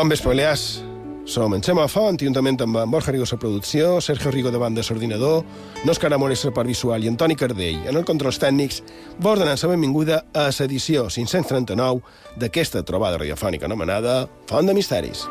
[0.00, 0.80] Bon vespre, Balears.
[1.26, 4.80] Som en Xema Font, juntament amb en Borja Rigo a producció, Sergio Rigo davant de
[4.80, 5.44] l'ordinador,
[5.84, 8.80] Òscar Amores part visual i Antoni Cardell en el controls tècnics,
[9.18, 12.00] vos donant la benvinguda a l'edició 539
[12.40, 15.28] d'aquesta trobada radiofònica anomenada Font de Misteris.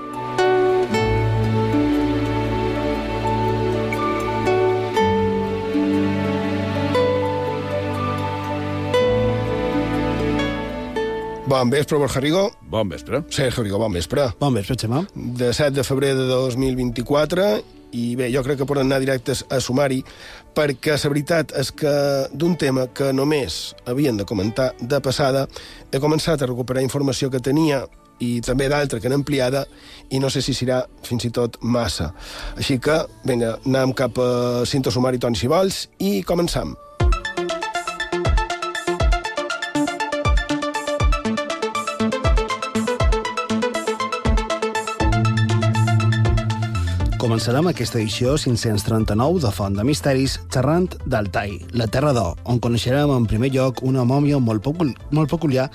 [11.50, 12.52] Bon vespre, Borja Rigo.
[12.69, 13.23] Bon vespre.
[13.33, 14.28] Sergio Rigo, bon vespre.
[14.39, 15.00] Bon vespre, Xema.
[15.16, 17.45] De 7 de febrer de 2024
[17.97, 20.03] i bé, jo crec que poden anar directes a sumari
[20.53, 21.94] perquè la veritat és que
[22.38, 25.47] d'un tema que només havien de comentar de passada
[25.89, 27.81] he començat a recuperar informació que tenia
[28.22, 29.63] i també d'altra que n'ha ampliada
[30.11, 32.11] i no sé si serà fins i tot massa.
[32.61, 34.29] Així que, vinga, anem cap a
[34.69, 36.78] cinto sumari, Toni, si vols, i començam.
[47.19, 53.12] Començarem aquesta edició 539 de Font de Misteris xerrant d'Altai, la Terra d'Or, on coneixerem
[53.12, 55.66] en primer lloc una mòmia molt, pocul molt peculiar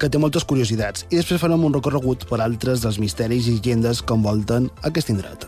[0.00, 4.00] que té moltes curiositats i després farem un recorregut per altres dels misteris i llegendes
[4.00, 5.44] que envolten aquest indret.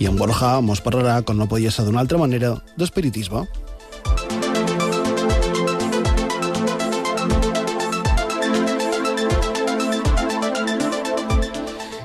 [0.00, 3.44] I en Borja mos parlarà, com no podia ser d'una altra manera, d'espiritisme.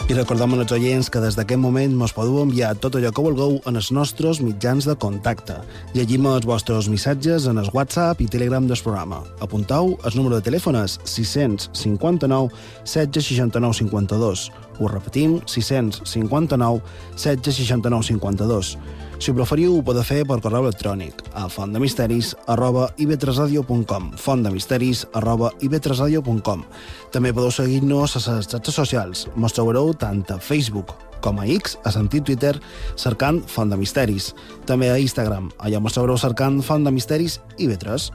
[0.10, 3.60] I recordem als oients que des d'aquest moment mos podeu enviar tot allò que vulgueu
[3.70, 5.60] en els nostres mitjans de contacte.
[5.94, 9.20] Llegim els vostres missatges en el WhatsApp i Telegram del programa.
[9.46, 12.50] Apuntau, el número de telèfon és 659
[12.90, 14.48] 1669 52.
[14.80, 16.82] Ho repetim, 659
[17.14, 18.74] 1669 52.
[19.20, 25.50] Si ho preferiu, ho podeu fer per correu electrònic a fontdemisteris arroba ivetresradio.com fontdemisteris arroba
[25.60, 26.64] ivetresradio.com
[27.12, 29.26] També podeu seguir-nos a les xarxes socials.
[29.36, 32.54] Mos trobareu tant a Facebook com a X, a sentit Twitter,
[32.96, 34.32] cercant Font de Misteris.
[34.66, 38.14] També a Instagram, allà mos trobareu cercant Font de Misteris i Vetres.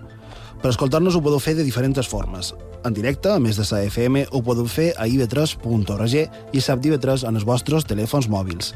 [0.63, 2.55] Per escoltar-nos ho podeu fer de diferents formes.
[2.85, 6.17] En directe, a més de la FM, ho podeu fer a ib3.org
[6.53, 8.75] i sap d'IV3 en els vostres telèfons mòbils.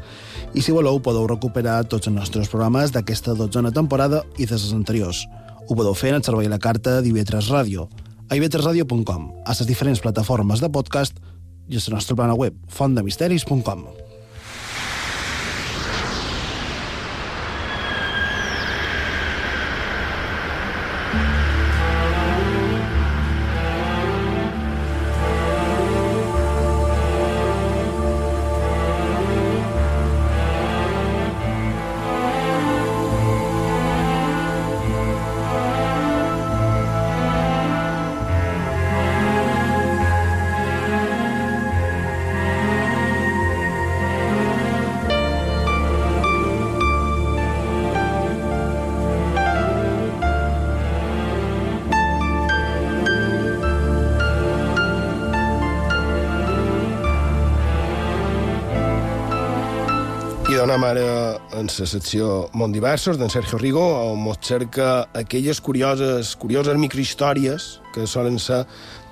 [0.57, 4.73] I si voleu, podeu recuperar tots els nostres programes d'aquesta dotzena temporada i de les
[4.73, 5.27] anteriors.
[5.69, 7.85] Ho podeu fer en el servei la carta d'IV3 Ràdio,
[8.29, 11.21] a ib3radio.com, a les diferents plataformes de podcast
[11.69, 14.08] i a la nostra plana web, fontdemisteris.com.
[61.77, 62.27] la secció
[62.57, 68.63] Mont Diversos d'en Sergio Rigo, on mos cerca aquelles curioses, curioses microhistòries que solen ser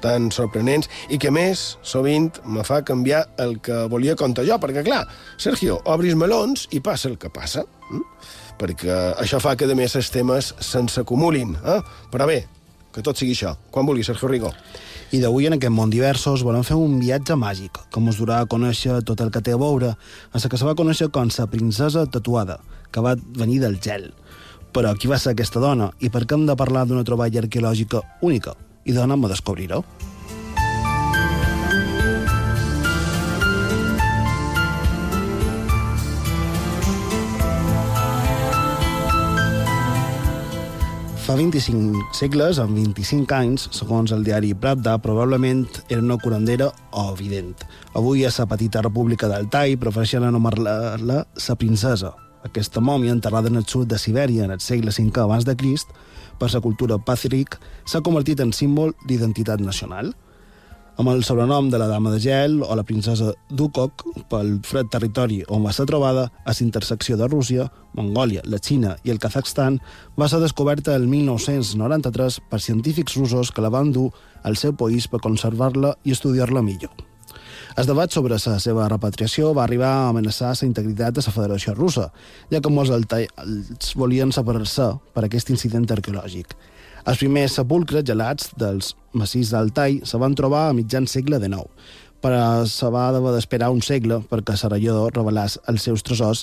[0.02, 4.82] tan sorprenents i que, més, sovint me fa canviar el que volia contar jo, perquè,
[4.88, 5.04] clar,
[5.38, 7.66] Sergio, obris melons i passa el que passa.
[7.92, 8.04] Hm?
[8.58, 11.54] Perquè això fa que, a més, els temes se'n s'acumulin.
[11.62, 11.80] Eh?
[12.14, 12.42] Però bé,
[12.94, 13.54] que tot sigui això.
[13.70, 14.54] Quan vulgui, Sergio Rigo.
[15.08, 18.48] I d'avui en aquest món diversos volem fer un viatge màgic que ens durà a
[18.52, 21.46] conèixer tot el que té a veure en la que se va conèixer com la
[21.48, 22.58] princesa tatuada,
[22.92, 24.12] que va venir del gel.
[24.76, 28.04] Però qui va ser aquesta dona i per què hem de parlar d'una troballa arqueològica
[28.20, 28.58] única?
[28.84, 29.86] I dona'm a descobrir-ho.
[41.28, 47.04] Fa 25 segles, amb 25 anys, segons el diari Pravda, probablement era una curandera o
[47.20, 47.66] vident.
[48.00, 52.14] Avui a la petita república d'Altai prefereixen anomenar-la la princesa.
[52.48, 55.92] Aquesta mòmia, enterrada en el sud de Sibèria en el segle V abans de Crist,
[56.40, 60.14] per la cultura pàtric, s'ha convertit en símbol d'identitat nacional
[60.98, 64.02] amb el sobrenom de la Dama de Gel o la princesa Dukok
[64.32, 68.96] pel fred territori on va ser trobada a la intersecció de Rússia, Mongòlia, la Xina
[69.06, 69.78] i el Kazakhstan,
[70.18, 74.10] va ser descoberta el 1993 per científics russos que la van dur
[74.44, 76.90] al seu país per conservar-la i estudiar-la millor.
[77.78, 81.76] El debat sobre la seva repatriació va arribar a amenaçar la integritat de la Federació
[81.76, 82.10] Russa,
[82.50, 86.58] ja que molts els volien separar-se per aquest incident arqueològic.
[87.08, 91.64] Els primers sepulcres gelats dels massís d'Altai se van trobar a mitjan segle XIX,
[92.20, 96.42] però se va haver d'esperar un segle perquè Saralló revelés els seus tresors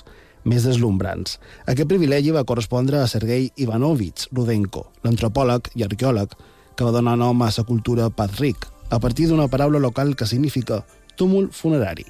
[0.49, 1.37] més deslumbrants.
[1.69, 6.33] Aquest privilegi va correspondre a Sergei Ivanovich Rudenko, l'antropòleg i arqueòleg
[6.75, 10.81] que va donar nom a la cultura Patrick, a partir d'una paraula local que significa
[11.17, 12.07] túmul funerari.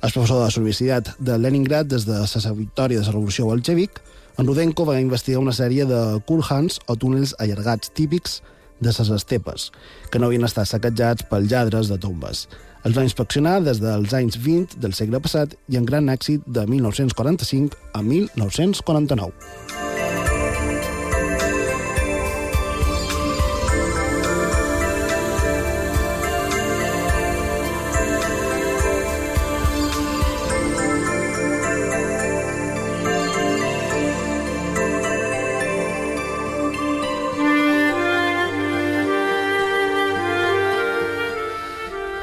[0.00, 4.00] El professor de la Universitat de Leningrad des de la victòria de la Revolució Bolshevik
[4.38, 8.40] en Rudenko va investigar una sèrie de kurhans o túnels allargats típics
[8.80, 9.70] de les estepes,
[10.10, 12.48] que no havien estat saquejats pels lladres de tombes.
[12.84, 16.66] Els va inspeccionar des dels anys 20 del segle passat i en gran èxit de
[16.68, 19.63] 1945 a 1949.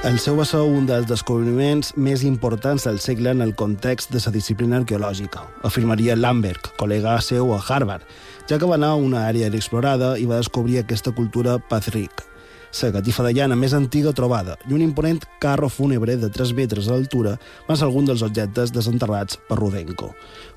[0.02, 4.22] El seu va ser un dels descobriments més importants del segle en el context de
[4.24, 8.02] la disciplina arqueològica, afirmaria Lambert, col·lega seu a Harvard,
[8.50, 12.26] ja que va anar a una àrea inexplorada i va descobrir aquesta cultura Pathric,
[12.82, 16.88] la catifa de llana més antiga trobada i un imponent carro fúnebre de 3 metres
[16.88, 17.36] d'altura
[17.68, 20.14] va ser algun dels objectes desenterrats per Rudenko.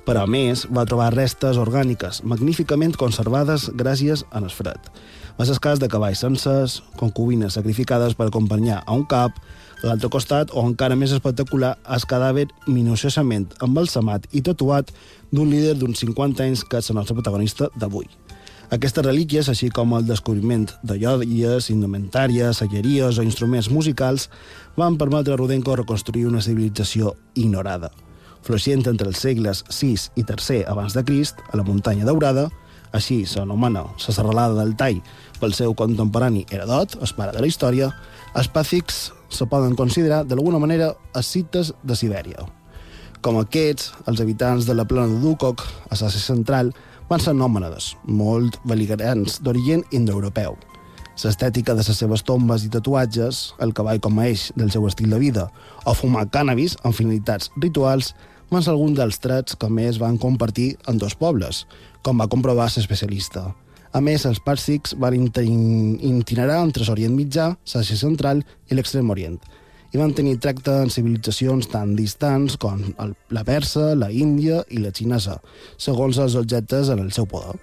[0.06, 4.92] Però, a més, va trobar restes orgàniques magníficament conservades gràcies a l'esfred
[5.38, 9.38] va ser cas de cavalls sencers, concubines sacrificades per acompanyar a un cap,
[9.82, 14.94] a l'altre costat, o encara més espectacular, el cadàver minuciosament embalsamat i tatuat
[15.34, 18.06] d'un líder d'uns 50 anys que és el nostre protagonista d'avui.
[18.72, 24.30] Aquestes relíquies, així com el descobriment de joies, indumentàries, selleries o instruments musicals,
[24.76, 27.90] van permetre a Rudenko reconstruir una civilització ignorada.
[28.44, 32.48] Floixient entre els segles VI i III abans de Crist, a la muntanya daurada,
[32.94, 35.00] així s'anomena la serralada del Tall
[35.40, 37.90] pel seu contemporani Herodot, el pare de la història,
[38.34, 42.46] els pàcics se poden considerar d'alguna manera escites de Sibèria.
[43.24, 46.74] Com aquests, els habitants de la plana de Dukok, a l'Àsia central,
[47.08, 50.56] van ser nòmades, molt beligerants d'origen indoeuropeu.
[51.14, 55.12] L'estètica de les seves tombes i tatuatges, el cavall com a eix del seu estil
[55.14, 55.48] de vida,
[55.86, 58.14] o fumar cànnabis amb finalitats rituals,
[58.50, 61.64] van ser alguns dels trets que més van compartir en dos pobles,
[62.02, 63.52] com va comprovar l'especialista.
[63.94, 69.38] A més, els pàrsics van itinerar entre l'Orient Mitjà, l'Àsia Central i l'Extrem Orient,
[69.94, 72.82] i van tenir tracte en civilitzacions tan distants com
[73.30, 75.38] la persa, la índia i la xinesa,
[75.78, 77.54] segons els objectes en el seu poder.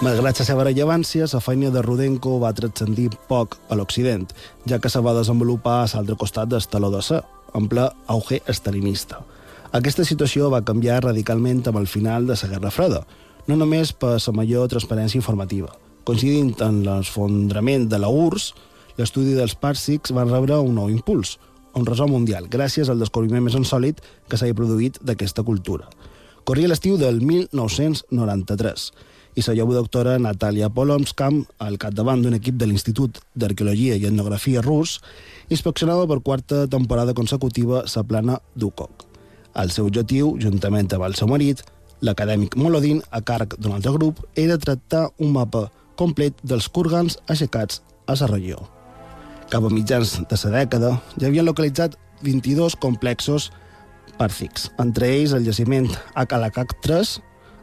[0.00, 4.22] Malgrat la seva rellevància, la feina de Rudenko va transcendir poc a l'Occident,
[4.64, 7.18] ja que se va desenvolupar a l'altre costat del taló de ser,
[7.52, 9.18] en ple auge estalinista.
[9.76, 13.02] Aquesta situació va canviar radicalment amb el final de la Guerra Freda,
[13.46, 15.68] no només per la major transparència informativa.
[16.08, 18.54] Coincidint en l'esfondrament de la URSS,
[18.96, 21.36] l'estudi dels pàrsics va rebre un nou impuls,
[21.76, 25.92] un ressò mundial, gràcies al descobriment més insòlid que s'havia produït d'aquesta cultura.
[26.48, 28.92] Corria l'estiu del 1993
[29.34, 34.62] i la jove doctora Natalia Polomskam, al capdavant d'un equip de l'Institut d'Arqueologia i Etnografia
[34.64, 34.98] rus,
[35.48, 39.06] inspeccionava per quarta temporada consecutiva la plana Dukok.
[39.54, 41.62] El seu objectiu, juntament amb el seu marit,
[42.00, 47.82] l'acadèmic Molodin, a càrrec d'un altre grup, era tractar un mapa complet dels kurgans aixecats
[48.06, 48.60] a la regió.
[49.50, 53.50] Cap a mitjans de la dècada, ja havien localitzat 22 complexos
[54.20, 57.18] pàrfics, entre ells el jaciment Akalakak 3,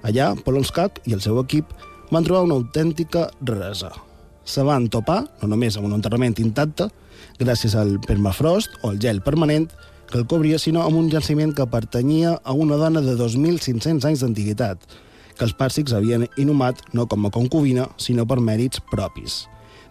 [0.05, 1.71] Allà, Polonskak i el seu equip
[2.11, 3.91] van trobar una autèntica raresa.
[4.47, 6.87] Se van topar, no només amb un enterrament intacte,
[7.39, 9.67] gràcies al permafrost o al gel permanent
[10.07, 14.23] que el cobria, sinó amb un jaciment que pertanyia a una dona de 2.500 anys
[14.23, 14.79] d'antiguitat,
[15.35, 19.45] que els pàrsics havien inhumat no com a concubina, sinó per mèrits propis.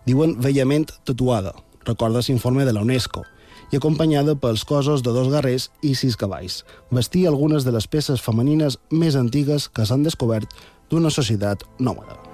[0.06, 1.52] Diuen vellament tatuada,
[1.84, 3.26] recorda l'informe de la UNESCO,
[3.72, 6.62] i acompanyada pels cossos de dos guerrers i sis cavalls.
[6.90, 10.50] Vestia algunes de les peces femenines més antigues que s'han descobert
[10.90, 12.25] d'una societat nòmada.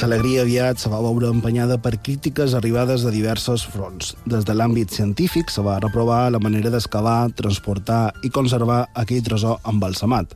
[0.00, 4.14] L'alegria aviat se va veure empenyada per crítiques arribades de diversos fronts.
[4.24, 9.60] Des de l'àmbit científic se va reprovar la manera d'excavar, transportar i conservar aquell tresor
[9.68, 10.32] embalsamat.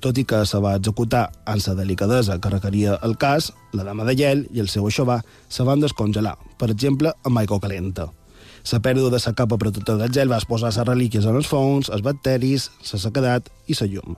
[0.00, 4.04] tot i que se va executar amb la delicadesa que requeria el cas, la dama
[4.04, 8.10] de gel i el seu aixovar se van descongelar, per exemple, amb aigua calenta.
[8.72, 11.88] La pèrdua de la capa protectora del gel va exposar les relíquies en els fongs,
[11.88, 14.16] els bacteris, la sequedat i la llum.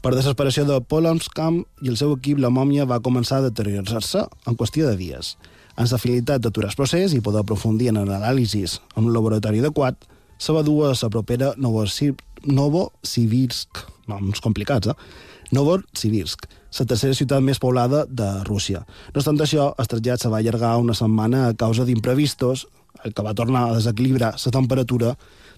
[0.00, 4.54] Per desesperació de Polonskamp i el seu equip, la mòmia va començar a deteriorar-se en
[4.56, 5.34] qüestió de dies.
[5.76, 10.00] Amb l'afinitat d'aturar el procés i poder aprofundir en l'anàlisis en un laboratori adequat,
[10.40, 14.94] se va dur a la propera Novosibirsk, noms complicats, eh?
[15.52, 18.86] Novosibirsk, la tercera ciutat més poblada de Rússia.
[19.12, 22.68] No obstant això, el trasllat se va allargar una setmana a causa d'imprevistos,
[23.04, 25.12] el que va tornar a desequilibrar la temperatura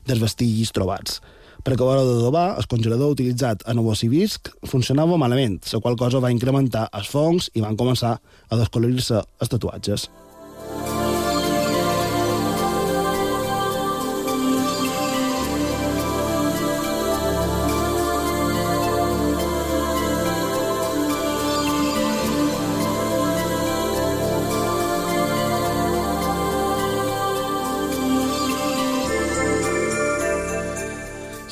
[0.05, 1.23] dels vestigis trobats.
[1.63, 6.89] Per acabar d'adobar, el congelador utilitzat a Novosibirsk funcionava malament, la qual cosa va incrementar
[6.91, 10.09] els fongs i van començar a descolorir-se els tatuatges.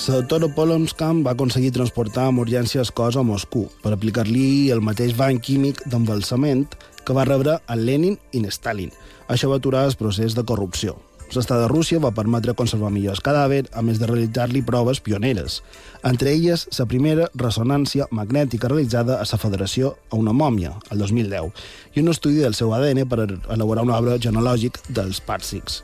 [0.00, 4.80] La doctora Polonskamp va aconseguir transportar amb urgència el cos a Moscou per aplicar-li el
[4.80, 6.62] mateix bany químic d'embalsament
[7.04, 8.88] que va rebre el Lenin i Stalin.
[9.28, 10.96] Això va aturar el procés de corrupció.
[11.34, 15.60] L'estat de Rússia va permetre conservar millor el cadàver, a més de realitzar-li proves pioneres.
[16.02, 21.52] Entre elles, la primera ressonància magnètica realitzada a la Federació a una mòmia, el 2010,
[21.94, 25.82] i un estudi del seu ADN per elaborar un arbre genològic dels pàrsics.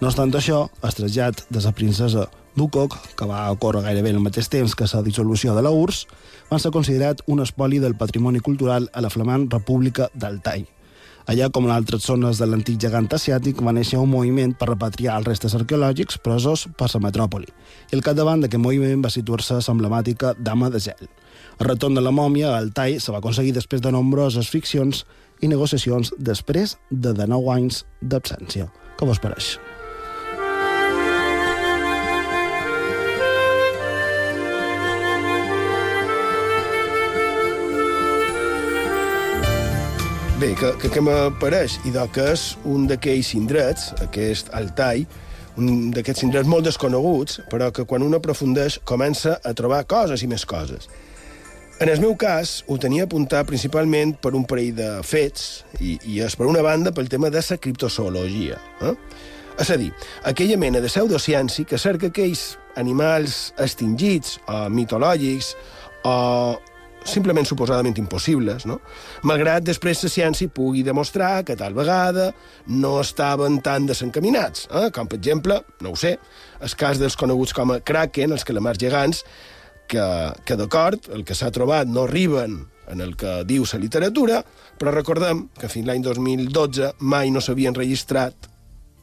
[0.00, 4.48] No obstant això, el trasllat de la princesa Dukok, que va ocórrer gairebé al mateix
[4.48, 6.06] temps que la dissolució de la URSS,
[6.50, 10.64] van ser considerat un espoli del patrimoni cultural a la flamant República d'Altai.
[11.26, 15.18] Allà, com en altres zones de l'antic gegant asiàtic, va néixer un moviment per repatriar
[15.18, 17.50] els restes arqueològics presos per la metròpoli.
[17.90, 21.08] I al capdavant d'aquest moviment va situar-se l'emblemàtica Dama de Gel.
[21.58, 25.04] El retorn de la mòmia a Altai se va aconseguir després de nombroses ficcions
[25.42, 28.70] i negociacions després de 19 anys d'absència.
[28.96, 29.56] Què vos pareix?
[40.36, 45.06] Bé, que, que, que m'apareix, i que és un d'aquells indrets, aquest Altai,
[45.56, 50.28] un d'aquests indrets molt desconeguts, però que quan un aprofundeix comença a trobar coses i
[50.28, 50.90] més coses.
[51.80, 56.20] En el meu cas, ho tenia apuntat principalment per un parell de fets, i, i
[56.20, 58.60] és per una banda pel tema de la criptozoologia.
[58.82, 58.94] Eh?
[59.56, 59.90] És a dir,
[60.28, 65.54] aquella mena de pseudociència que cerca aquells animals extingits o mitològics
[66.04, 66.16] o
[67.06, 68.80] simplement suposadament impossibles, no?
[69.26, 72.30] malgrat després la ciència pugui demostrar que tal vegada
[72.66, 74.88] no estaven tan desencaminats, eh?
[74.94, 76.16] com per exemple, no ho sé,
[76.60, 79.22] el cas dels coneguts com a Kraken, els calamars gegants,
[79.86, 80.06] que,
[80.44, 84.42] que d'acord, el que s'ha trobat no arriben en el que diu la literatura,
[84.78, 88.50] però recordem que fins l'any 2012 mai no s'havien registrat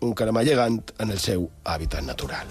[0.03, 2.47] un calamar gegant en el seu hàbitat natural.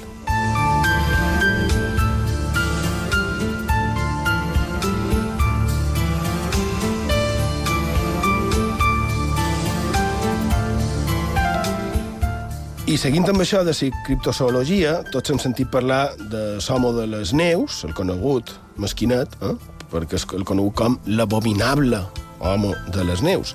[12.93, 13.73] I seguint amb això de
[14.05, 19.55] criptozoologia, tots hem sentit parlar de l'homo de les neus, el conegut mesquinet, eh?
[19.89, 22.03] perquè és el conegut com l'abominable
[22.45, 23.55] homo de les neus.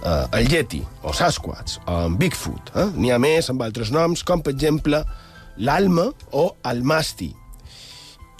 [0.00, 2.72] Eh, el Yeti, o Sasquatch, o en Bigfoot.
[2.72, 2.86] Eh?
[2.96, 5.02] N'hi ha més amb altres noms, com per exemple
[5.60, 7.28] l'alma o el masti.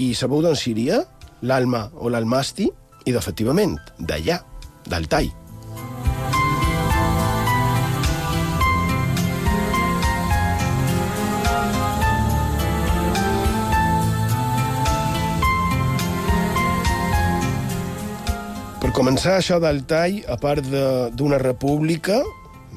[0.01, 1.03] I sabeu d'on seria
[1.45, 2.73] l'alma o l'almasti?
[3.05, 4.41] I, efectivament, d'allà,
[4.89, 5.42] d'Altai.
[19.03, 20.63] Començar això d'Altai, a part
[21.19, 22.21] d'una república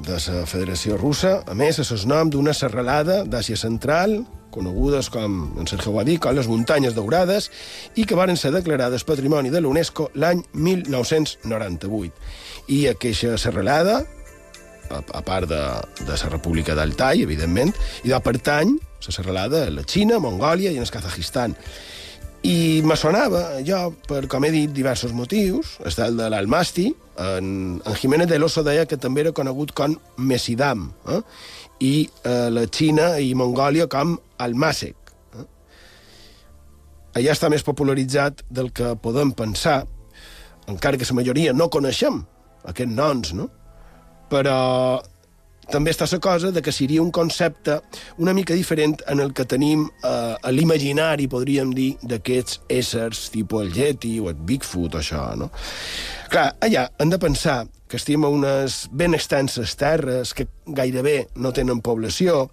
[0.07, 5.35] de la Federació Russa, a més, és el nom d'una serralada d'Àsia Central, conegudes com,
[5.61, 7.51] en Sergio ho ha com les muntanyes daurades,
[7.93, 12.17] i que varen ser declarades Patrimoni de l'UNESCO l'any 1998.
[12.73, 14.01] I aquesta serralada,
[14.89, 15.61] a, a part de,
[16.01, 18.73] de la República d'Altai, evidentment, i de pertany,
[19.05, 21.53] la serralada, la Xina, Mongòlia i en el Kazajistan.
[22.45, 27.47] I me sonava, jo, per, com he dit, diversos motius, el de l'Almasti, en,
[27.81, 31.21] en Jiménez de l'Oso deia que també era conegut com Mesidam, eh?
[31.81, 34.13] i eh, la Xina i Mongòlia com
[34.45, 35.13] Almàsec.
[35.39, 35.47] Eh?
[37.17, 39.81] Allà està més popularitzat del que podem pensar,
[40.69, 42.21] encara que la majoria no coneixem
[42.69, 43.49] aquests noms, no?
[44.29, 45.01] però
[45.71, 47.79] també està la cosa de que seria un concepte
[48.17, 53.65] una mica diferent en el que tenim eh, a l'imaginari, podríem dir, d'aquests éssers tipus
[53.65, 55.49] el Yeti o el Bigfoot o això, no?
[56.29, 61.53] Clar, allà hem de pensar que estem a unes ben extenses terres que gairebé no
[61.53, 62.47] tenen població,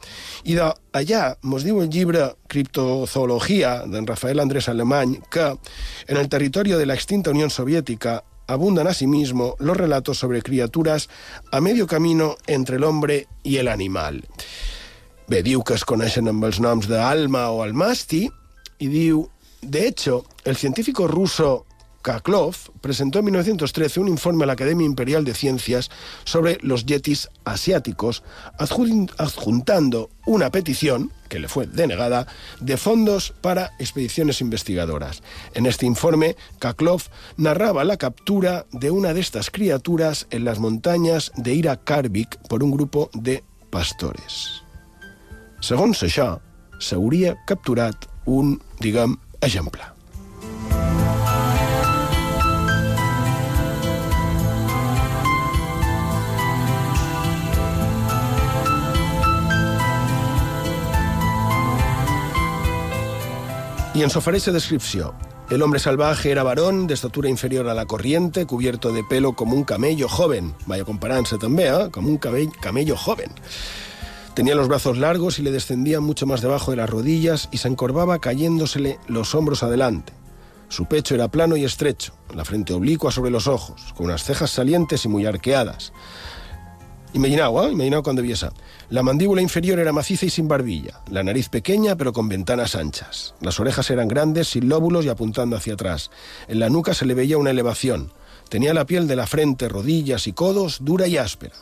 [0.44, 5.48] i de allà mos diu el llibre Criptozoologia d'en Rafael Andrés Alemany que
[6.06, 11.08] en el territori de la extinta Unió Soviètica abundan asimismo los relatos sobre criaturas
[11.50, 14.24] a medio camino entre el hombre y el animal.
[15.28, 18.26] Bé, diu que es coneixen amb els noms o Almasti,
[18.82, 19.28] i diu,
[19.62, 21.66] de hecho, el científico ruso
[22.02, 25.90] Kaklov presentó en 1913 un informe a la Academia Imperial de Ciencias
[26.24, 28.24] sobre los yetis asiáticos,
[28.58, 32.26] adjuntando una petición, que le fue denegada,
[32.60, 35.22] de fondos para expediciones investigadoras.
[35.54, 37.02] En este informe, Kaklov
[37.36, 42.62] narraba la captura de una de estas criaturas en las montañas de Ira Karbik por
[42.64, 44.62] un grupo de pastores.
[45.62, 46.40] Segons això,
[46.82, 49.91] s'hauria capturat un, diguem, exemplar.
[63.94, 65.12] Y en su oferece descripción.
[65.50, 69.54] El hombre salvaje era varón, de estatura inferior a la corriente, cubierto de pelo como
[69.54, 70.54] un camello joven.
[70.64, 71.90] Vaya comparanza también, ¿eh?
[71.90, 73.30] como un camello joven.
[74.34, 77.68] Tenía los brazos largos y le descendían mucho más debajo de las rodillas y se
[77.68, 80.14] encorvaba cayéndosele los hombros adelante.
[80.70, 84.48] Su pecho era plano y estrecho, la frente oblicua sobre los ojos, con unas cejas
[84.48, 85.92] salientes y muy arqueadas.
[87.14, 87.72] Imaginaos, ¿eh?
[87.72, 88.52] Imaginaos cuando vi esa.
[88.88, 93.34] La mandíbula inferior era maciza y sin barbilla, la nariz pequeña pero con ventanas anchas.
[93.40, 96.10] Las orejas eran grandes, sin lóbulos y apuntando hacia atrás.
[96.48, 98.12] En la nuca se le veía una elevación.
[98.48, 101.54] Tenía la piel de la frente, rodillas y codos dura y áspera.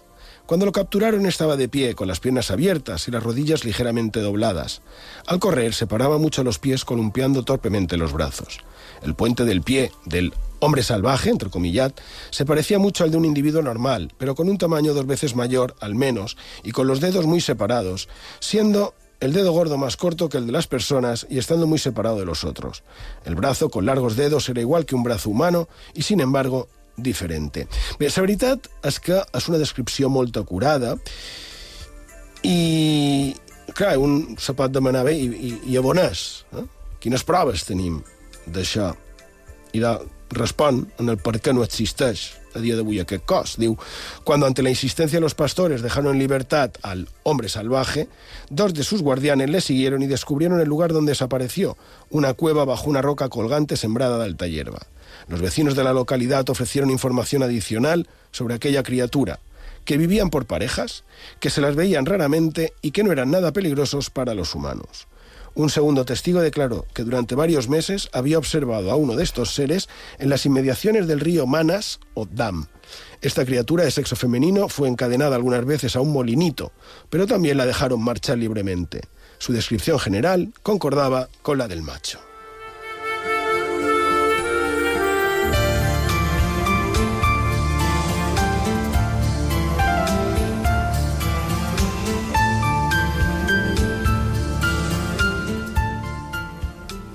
[0.47, 4.83] Cuando lo capturaron estaba de pie, con las piernas abiertas y las rodillas ligeramente dobladas.
[5.27, 8.59] Al correr separaba mucho los pies columpiando torpemente los brazos.
[9.03, 11.93] El puente del pie del hombre salvaje, entre comillas,
[12.31, 15.75] se parecía mucho al de un individuo normal, pero con un tamaño dos veces mayor,
[15.81, 20.39] al menos, y con los dedos muy separados, siendo el dedo gordo más corto que
[20.39, 22.83] el de las personas y estando muy separado de los otros.
[23.25, 27.69] El brazo con largos dedos era igual que un brazo humano y sin embargo diferente.
[27.99, 30.97] Bé, la veritat és que és una descripció molt acurada
[32.45, 33.33] i,
[33.77, 36.45] clar, un se pot demanar bé, i, i, i on és?
[36.57, 36.67] Eh?
[37.01, 38.01] Quines proves tenim
[38.49, 38.91] d'això?
[39.73, 39.95] I de,
[40.31, 43.57] respon en el per què no existeix a día de hoy aquest cos.
[43.59, 43.77] Diu,
[44.25, 48.09] cuando ante la insistencia de los pastores dejaron en libertad al hombre salvaje,
[48.49, 51.77] dos de sus guardianes le siguieron y descubrieron el lugar donde desapareció,
[52.11, 54.81] una cueva bajo una roca colgante sembrada de alta hierba.
[55.29, 59.41] Los vecinos de la localidad ofrecieron información adicional sobre aquella criatura,
[59.85, 61.05] que vivían por parejas,
[61.41, 65.07] que se las veían raramente y que no eran nada peligrosos para los humanos.
[65.55, 69.89] Un segundo testigo declaró que durante varios meses había observado a uno de estos seres
[70.19, 72.67] en las inmediaciones del río Manas o Dam.
[73.21, 76.73] Esta criatura de sexo femenino fue encadenada algunas veces a un molinito,
[77.11, 79.03] pero también la dejaron marchar libremente.
[79.39, 82.30] Su descripción general concordaba con la del macho.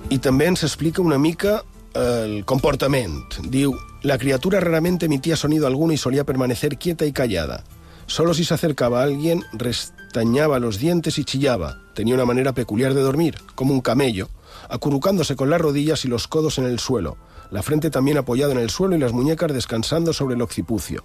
[0.10, 1.62] I també ens explica una mica
[1.96, 3.24] el comportament.
[3.50, 7.64] Diu, la criatura raramente emitía sonido alguno y solía permanecer quieta y callada.
[8.06, 11.80] Solo si se acercaba a alguien, restañaba los dientes y chillaba.
[11.96, 14.30] Tenía una manera peculiar de dormir, como un camello,
[14.70, 17.18] acurrucándose con las rodillas y los codos en el suelo,
[17.52, 21.04] la frente también apoyada en el suelo y las muñecas descansando sobre el occipucio.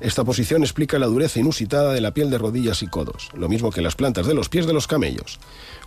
[0.00, 3.70] Esta posición explica la dureza inusitada de la piel de rodillas y codos, lo mismo
[3.70, 5.38] que las plantas de los pies de los camellos.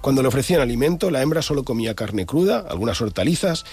[0.01, 3.65] Cuando le ofrecían alimento, la hembra solo comía carne cruda, algunas hortalizas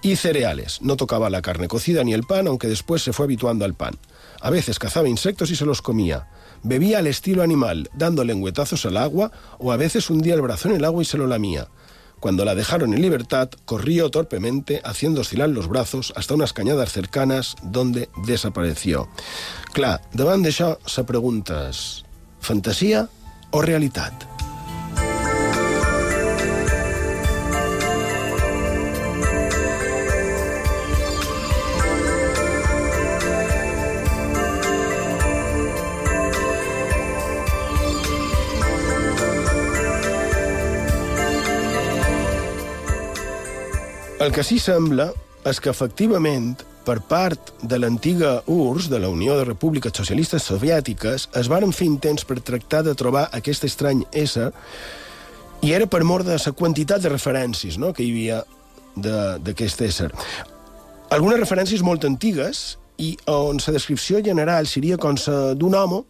[0.00, 0.80] y cereales.
[0.80, 3.98] No tocaba la carne cocida ni el pan, aunque después se fue habituando al pan.
[4.40, 6.28] A veces cazaba insectos y se los comía.
[6.62, 10.76] Bebía al estilo animal, dando lengüetazos al agua, o a veces hundía el brazo en
[10.76, 11.68] el agua y se lo lamía.
[12.20, 17.56] Cuando la dejaron en libertad, corrió torpemente, haciendo oscilar los brazos hasta unas cañadas cercanas,
[17.64, 19.08] donde desapareció.
[19.74, 22.04] Clar, davant d'això se preguntes
[22.38, 23.08] fantasia
[23.50, 24.51] o realitat?
[44.22, 45.08] El que sí sembla
[45.50, 46.52] és que, efectivament,
[46.86, 51.88] per part de l'antiga URSS, de la Unió de Repúbliques Socialistes Soviètiques, es varen fer
[51.88, 54.52] intents per tractar de trobar aquest estrany ésser
[55.66, 58.38] i era per mort de la quantitat de referències no?, que hi havia
[59.42, 60.12] d'aquest ésser.
[61.10, 66.04] Algunes referències molt antigues i on la descripció general seria com la d'un home,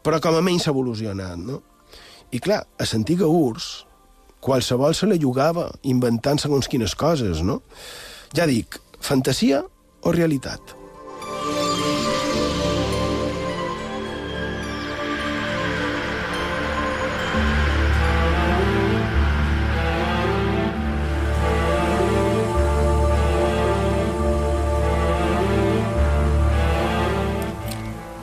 [0.00, 1.60] però com a menys evolucionat, no?
[2.32, 3.84] I clar, a l'antiga URSS,
[4.44, 7.62] qualsevol se la jugava inventant segons quines coses, no?
[8.36, 9.62] Ja dic, fantasia
[10.04, 10.74] o realitat?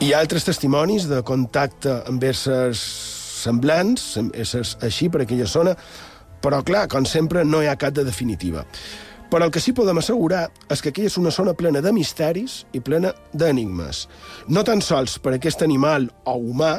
[0.02, 2.80] Hi ha altres testimonis de contacte amb éssers
[3.42, 5.76] semblants, éssers així per aquella zona,
[6.42, 8.66] però, clar, com sempre, no hi ha cap de definitiva.
[9.32, 12.66] Però el que sí podem assegurar és que aquella és una zona plena de misteris
[12.76, 14.06] i plena d'enigmes.
[14.52, 16.74] No tan sols per aquest animal o humà,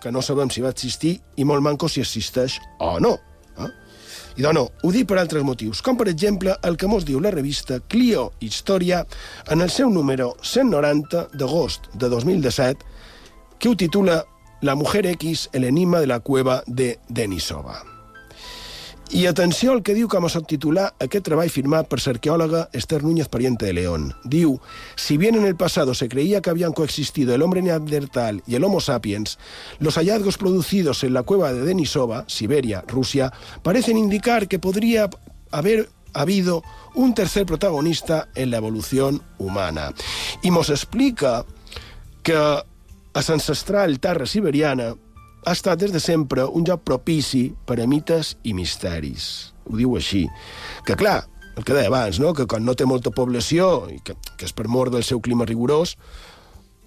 [0.00, 3.12] que no sabem si va existir, i molt manco si existeix o no.
[3.60, 3.68] Eh?
[4.40, 7.20] I doncs no, ho dic per altres motius, com per exemple el que mos diu
[7.20, 9.04] la revista Clio Història
[9.52, 12.92] en el seu número 190 d'agost de 2017,
[13.60, 14.22] que ho titula
[14.62, 17.91] La mujer X, el enigma de la cueva de Denisova.
[19.12, 23.28] I atenció al que diu com a subtitular aquest treball firmat per l'arqueòloga Esther Núñez
[23.28, 24.06] Pariente de León.
[24.24, 24.54] Diu,
[24.96, 28.64] si bien en el pasado se creía que habían coexistido el hombre neandertal y el
[28.64, 29.38] Homo sapiens,
[29.80, 33.30] los hallazgos producidos en la cueva de Denisova, Siberia, Rusia,
[33.62, 35.10] parecen indicar que podría
[35.50, 36.62] haber habido
[36.94, 39.92] un tercer protagonista en la evolución humana.
[40.42, 41.44] I mos explica
[42.22, 44.94] que a l'ancestral terra siberiana
[45.44, 49.52] ha estat des de sempre un lloc propici per a mites i misteris.
[49.68, 50.26] Ho diu així.
[50.86, 51.22] Que clar,
[51.56, 52.32] el que deia abans, no?
[52.34, 55.46] que quan no té molta població i que, que és per mort del seu clima
[55.48, 55.96] rigorós,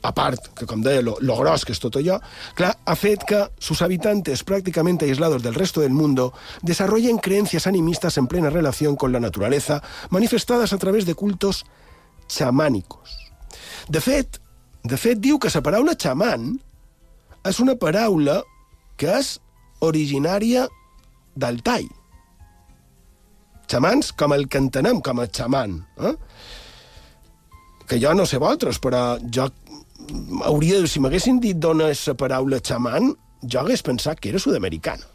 [0.06, 2.20] a part, que com deia, lo, lo gros que és tot allò,
[2.58, 8.18] clar, ha fet que sus habitantes prácticamente aislados del resto del mundo desarrollen creencias animistas
[8.18, 11.66] en plena relación con la naturaleza, manifestadas a través de cultos
[12.30, 13.18] xamànicos.
[13.90, 14.40] De fet,
[14.84, 16.62] de fet, diu que la paraula xamán
[17.46, 18.40] és una paraula
[18.98, 19.36] que és
[19.86, 20.66] originària
[21.36, 21.88] del tai.
[23.70, 25.80] Xamans com el que entenem com a xaman.
[26.00, 26.14] Eh?
[27.90, 29.50] Que jo no sé vosaltres, però jo
[30.46, 33.12] hauria, si m'haguessin dit d'on és la paraula xaman,
[33.44, 35.06] jo hagués pensat que era sud-americana,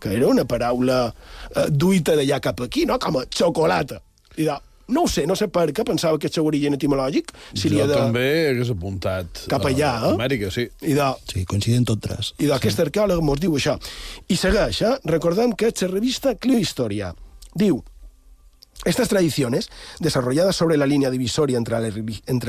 [0.00, 2.98] que era una paraula eh, duita d'allà cap aquí, no?
[3.02, 4.00] com a xocolata.
[4.38, 4.56] I de,
[4.88, 7.90] no ho sé, no sé per què, pensava que el seu origen etimològic seria jo
[7.92, 7.98] de...
[7.98, 10.14] també hagués apuntat Cap allà, a eh?
[10.16, 10.68] Amèrica, sí.
[10.82, 12.32] I de, Sí, coincidien tot tres.
[12.38, 12.84] i d'aquest sí.
[12.86, 13.76] arqueòleg mos diu això.
[14.28, 14.94] I segueix, eh?
[15.12, 17.12] recordem que és la revista Clio Historia.
[17.58, 17.82] Diu,
[18.88, 19.68] Estas tradiciones,
[20.00, 21.74] desarrolladas sobre la línea divisoria entre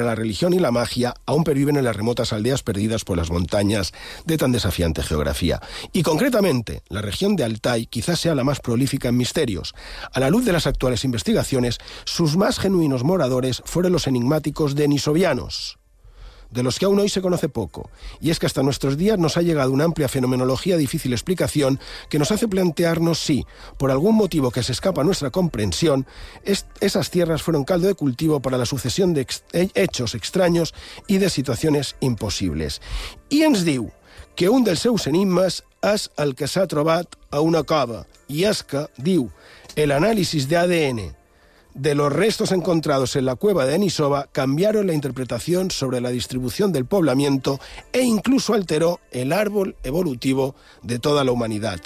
[0.05, 3.91] la, religión y la magia, aún perviven en las remotas aldeas perdidas por las montañas
[4.23, 5.59] de tan desafiante geografía.
[5.91, 9.75] Y concretamente, la región de Altai quizás sea la más prolífica en misterios.
[10.13, 15.78] A la luz de las actuales investigaciones, sus más genuinos moradores fueron los enigmáticos denisovianos,
[16.51, 19.37] de los que aún hoy se conoce poco, y es que hasta nuestros días nos
[19.37, 23.45] ha llegado una amplia fenomenología difícil explicación que nos hace plantearnos si,
[23.77, 26.07] por algún motivo que se escapa a nuestra comprensión,
[26.43, 30.73] es, esas tierras fueron caldo de cultivo para la sucesión de ex, hechos extraños
[31.07, 32.81] y de situaciones imposibles.
[33.29, 33.91] I ens diu
[34.35, 36.65] que un dels seus enigmes és el que s'ha
[37.29, 39.29] a una cova, i és que, diu,
[39.75, 40.47] el análisis
[41.79, 46.73] de los restos encontrados en la cueva de Denisova cambiaron la interpretación sobre la distribución
[46.73, 47.59] del poblamiento
[47.93, 51.79] e incluso alteró el árbol evolutivo de toda la humanidad.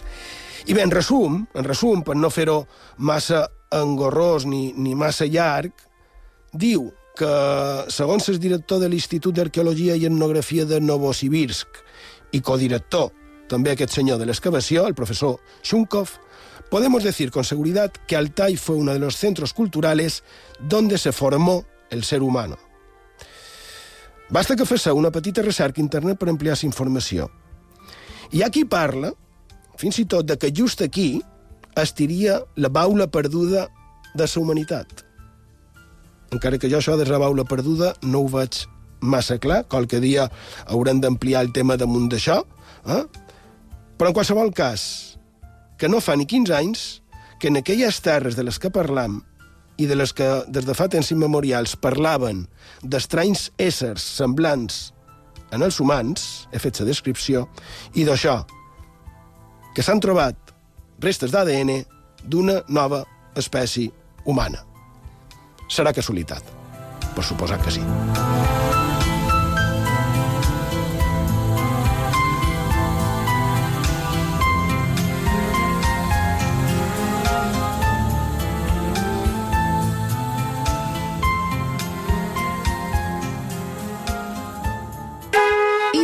[0.66, 2.64] Bé, en resum, en resum, per no fer-ho
[2.98, 5.74] massa engorrós ni, ni massa llarg,
[6.54, 7.34] diu que,
[7.94, 11.84] segons el director de l'Institut d'Arqueologia i Etnografia de Novosibirsk
[12.34, 13.12] i codirector
[13.52, 16.16] també aquest senyor de l'excavació, el professor Shunkov,
[16.70, 20.24] podemos decir con seguridad que Altai fue uno de los centros culturales
[20.60, 22.58] donde se formó el ser humano.
[24.30, 27.30] Basta que fes una petita recerca a internet per ampliar la informació.
[28.32, 29.12] Hi ha qui parla,
[29.78, 31.22] fins i tot, de que just aquí
[31.78, 33.68] estiria la baula perduda
[34.16, 35.04] de la humanitat.
[36.34, 38.66] Encara que jo això de la baula perduda no ho veig
[39.02, 40.30] massa clar, qualque dia
[40.66, 42.40] haurem d'ampliar el tema damunt d'això,
[42.88, 43.04] eh?
[43.98, 45.13] però en qualsevol cas,
[45.84, 46.82] que no fa ni 15 anys
[47.44, 49.18] que en aquelles terres de les que parlam
[49.76, 52.46] i de les que des de fa temps immemorials parlaven
[52.80, 54.94] d'estranys éssers semblants
[55.52, 57.50] en els humans, he fet la descripció,
[58.00, 58.40] i d'això,
[59.76, 60.56] que s'han trobat
[61.04, 61.76] restes d'ADN
[62.24, 63.04] d'una nova
[63.36, 63.92] espècie
[64.24, 64.64] humana.
[65.68, 66.48] Serà casualitat.
[67.12, 67.84] Per suposar que sí.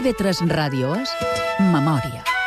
[0.10, 1.12] IB3 Ràdio és
[1.70, 2.39] Memòria.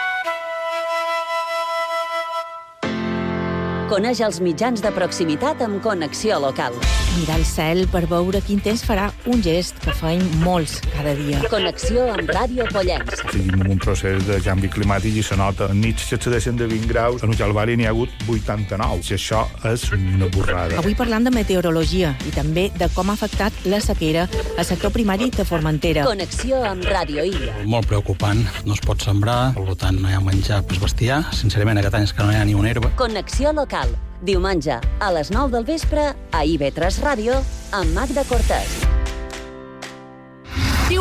[3.93, 6.73] Coneix els mitjans de proximitat amb connexió local.
[7.13, 11.43] Mirar el cel per veure quin temps farà un gest que feim molts cada dia.
[11.53, 13.19] Connexió amb Ràdio Pollença.
[13.27, 15.69] Seguim en un procés de canvi climàtic i se nota.
[15.75, 19.11] En nits s'accedeixen de 20 graus, en Ujalbari n'hi ha hagut 89.
[19.11, 20.81] I això és una borrada.
[20.81, 24.25] Avui parlant de meteorologia i també de com ha afectat la sequera
[24.57, 26.07] al sector primari de Formentera.
[26.09, 27.59] Connexió amb Ràdio Illa.
[27.69, 28.41] Molt preocupant.
[28.65, 31.27] No es pot sembrar, per tant no hi ha menjar per bestiar.
[31.37, 32.95] Sincerament, aquest any és que no hi ha ni una herba.
[32.97, 33.82] Connexió local.
[34.23, 37.43] Diumenge, a les 9 del vespre, a IB3 Ràdio,
[37.75, 38.92] amb Magda Cortés.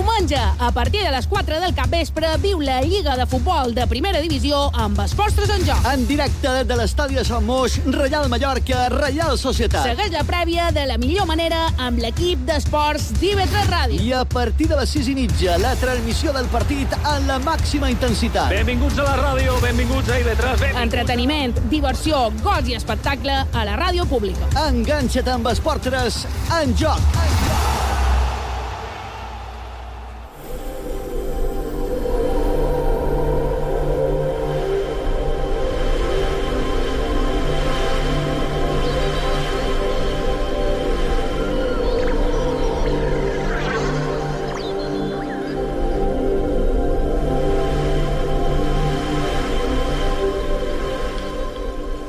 [0.02, 4.18] Diumenge, a partir de les 4 del capvespre, viu la Lliga de Futbol de Primera
[4.18, 5.86] Divisió amb els postres en joc.
[5.92, 9.86] En directe des de l'estadi de Sant Moix, Reial Mallorca, Reial Societat.
[9.92, 14.02] Segueix la prèvia de la millor manera amb l'equip d'esports d'IV3 Ràdio.
[14.02, 17.94] I a partir de les 6 i mitja, la transmissió del partit en la màxima
[17.94, 18.50] intensitat.
[18.50, 20.58] Benvinguts a la ràdio, benvinguts a IB3.
[20.66, 20.82] Benvinguts.
[20.88, 24.50] Entreteniment, diversió, goig i espectacle a la ràdio pública.
[24.66, 26.24] Enganxa't amb els portres
[26.58, 27.10] en joc.
[27.22, 27.91] En joc.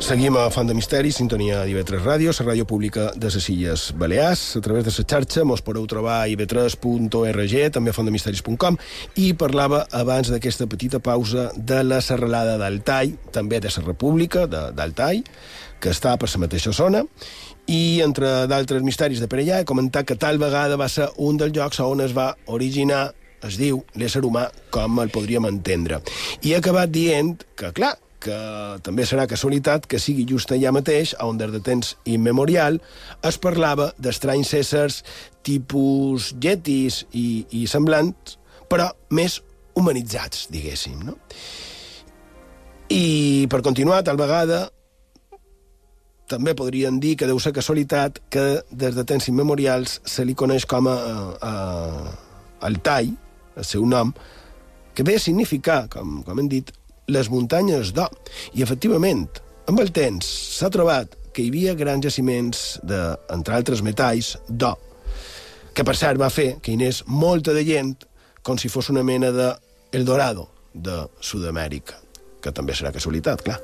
[0.03, 4.57] Seguim a Font de Misteri, sintonia d'IV3 Ràdio, la ràdio pública de les Illes Balears.
[4.59, 8.81] A través de la xarxa mos podeu trobar a ib3.org, també a fontdemisteris.com,
[9.23, 15.23] i parlava abans d'aquesta petita pausa de la serralada d'Altai, també de la República d'Altai,
[15.79, 17.07] que està per la mateixa zona,
[17.71, 21.38] i entre d'altres misteris de per allà he comentat que tal vegada va ser un
[21.38, 23.12] dels llocs on es va originar
[23.47, 26.03] es diu l'ésser humà com el podríem entendre.
[26.43, 28.39] I he acabat dient que, clar, que
[28.87, 32.79] també serà casualitat que sigui just allà mateix on des de temps immemorial
[33.27, 35.01] es parlava d'estranys éssers
[35.43, 38.39] tipus yetis i, i semblants,
[38.71, 39.41] però més
[39.79, 41.17] humanitzats, diguéssim, no?
[42.93, 44.67] I per continuar, tal vegada,
[46.29, 50.67] també podrien dir que deu ser casualitat que des de temps immemorials se li coneix
[50.69, 51.55] com a, a, a
[52.69, 53.11] Altai,
[53.57, 54.13] el seu nom,
[54.95, 56.73] que ve a significar, com, com hem dit,
[57.09, 58.07] les muntanyes d'O.
[58.55, 59.27] I, efectivament,
[59.71, 63.01] amb el temps s'ha trobat que hi havia grans jaciments de,
[63.33, 64.75] entre altres metalls, d'O,
[65.73, 67.95] que per cert va fer que hi anés molta de gent
[68.43, 69.53] com si fos una mena de
[69.93, 71.99] El Dorado de Sud-amèrica,
[72.43, 73.61] que també serà casualitat, clar.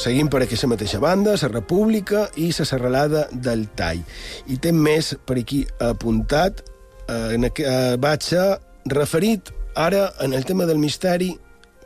[0.00, 4.00] Seguim per aquesta mateixa banda, la República i la Serralada del Tall.
[4.48, 6.62] I té més per aquí apuntat,
[7.04, 8.46] eh, en eh, vaig ser
[8.88, 11.34] referit ara en el tema del misteri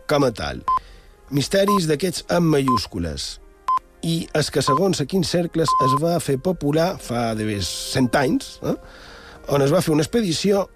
[0.07, 0.63] com a tal.
[1.35, 3.41] Misteris d'aquests amb mayúscules.
[4.07, 8.13] I és que segons a quins cercles es va fer popular fa de més cent
[8.15, 8.79] anys, eh,
[9.51, 10.69] on es va fer una expedició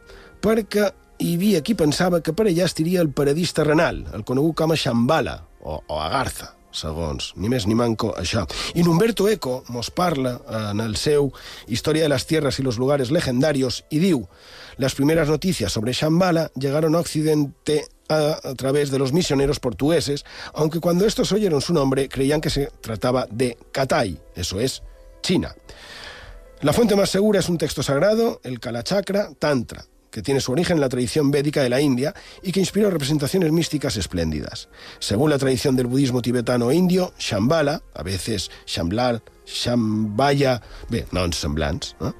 [0.42, 0.90] perquè
[1.22, 4.82] hi havia qui pensava que per allà estiria el paradís terrenal, el conegut com a
[4.82, 8.44] Shambhala, o, o Agartha segons, ni més ni manco això.
[8.74, 10.38] I Humberto Eco mos parla
[10.70, 10.96] en el
[11.66, 14.28] Historia de las Tierras y los Lugares Legendarios y diu
[14.76, 20.24] las primeras noticias sobre Shambhala llegaron a Occidente a, a, través de los misioneros portugueses,
[20.54, 24.82] aunque cuando estos oyeron su nombre creían que se trataba de Katai, eso es,
[25.22, 25.54] China.
[26.60, 30.76] La fuente más segura es un texto sagrado, el Kalachakra Tantra, que tiene su origen
[30.76, 34.68] en la tradición védica de la India y que inspiró representaciones místicas espléndidas.
[34.98, 41.96] Según la tradición del budismo tibetano indio, Shambhala, a veces Shamblal, Shambhaya, bé, noms semblants,
[42.00, 42.14] ¿no?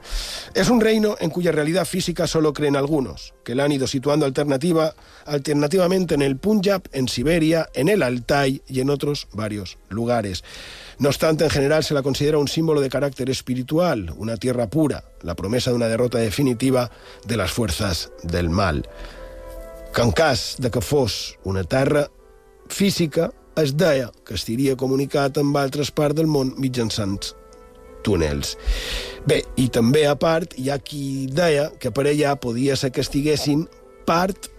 [0.55, 4.25] es un reino en cuya realidad física solo creen algunos, que la han ido situando
[4.25, 4.95] alternativa,
[5.27, 10.43] alternativamente en el Punjab, en Siberia, en el Altai y en otros varios lugares.
[10.99, 15.05] No obstante, en general se la considera un símbolo de carácter espiritual, una tierra pura,
[15.23, 16.91] la promesa de una derrota definitiva
[17.25, 18.89] de las fuerzas del mal.
[19.95, 22.09] Que en cas de que fos una terra
[22.69, 27.19] física, es deia que estaria comunicat amb altres parts del món mitjançant
[28.07, 28.55] túnels.
[29.27, 33.03] Bé, i també, a part, hi ha qui deia que per allà podia ser que
[33.03, 33.67] estiguessin
[34.07, 34.51] part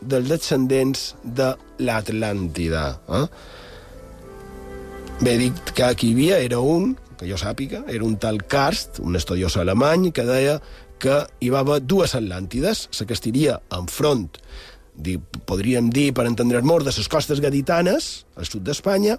[0.00, 2.86] dels descendents de l'Atlàntida.
[3.20, 3.26] Eh?
[5.16, 9.00] Bé, dic que aquí hi havia, era un, que jo sàpiga, era un tal Karst,
[9.00, 10.58] un estudiós alemany, que deia
[11.00, 14.28] que hi va haver dues Atlàntides, la que estiria enfront
[14.96, 19.16] dir, podríem dir, per entendre's molt, de les costes gaditanes, al sud d'Espanya,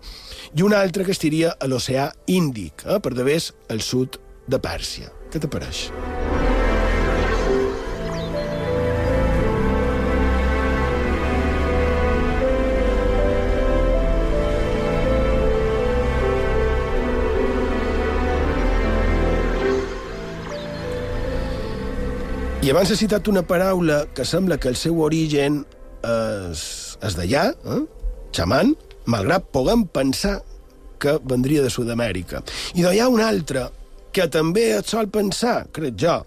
[0.53, 3.39] i una altra que estiria a l'oceà Índic, eh, per d'haver
[3.73, 5.09] al sud de Pèrsia.
[5.33, 5.87] Què t'apareix?
[22.57, 25.59] I abans he citat una paraula que sembla que el seu origen
[26.01, 26.61] és,
[27.05, 27.81] és d'allà, eh?
[28.33, 28.71] xaman,
[29.05, 30.39] malgrat puguem pensar
[30.97, 32.41] que vendria de Sud-amèrica.
[32.73, 33.67] I ha una altra
[34.11, 36.17] que també et sol pensar, crec jo,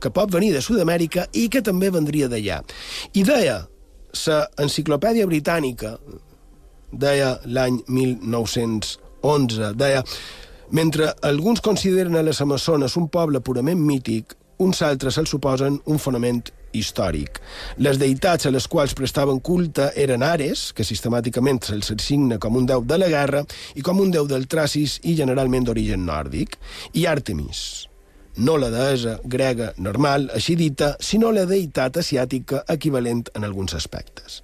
[0.00, 2.60] que pot venir de Sud-amèrica i que també vendria d'allà.
[3.16, 3.62] I deia,
[4.26, 5.94] la enciclopèdia britànica,
[6.92, 10.04] deia l'any 1911, deia
[10.70, 15.98] mentre alguns consideren a les Amazones un poble purament mític, uns altres se'ls suposen un
[15.98, 17.40] fonament històric.
[17.82, 22.68] Les deïtats a les quals prestaven culte eren Ares, que sistemàticament se'ls assigna com un
[22.68, 23.44] déu de la guerra
[23.74, 26.58] i com un déu del Tracis i generalment d'origen nòrdic,
[26.94, 27.88] i Àrtemis,
[28.36, 34.42] no la deessa grega normal, així dita, sinó la deïtat asiàtica equivalent en alguns aspectes.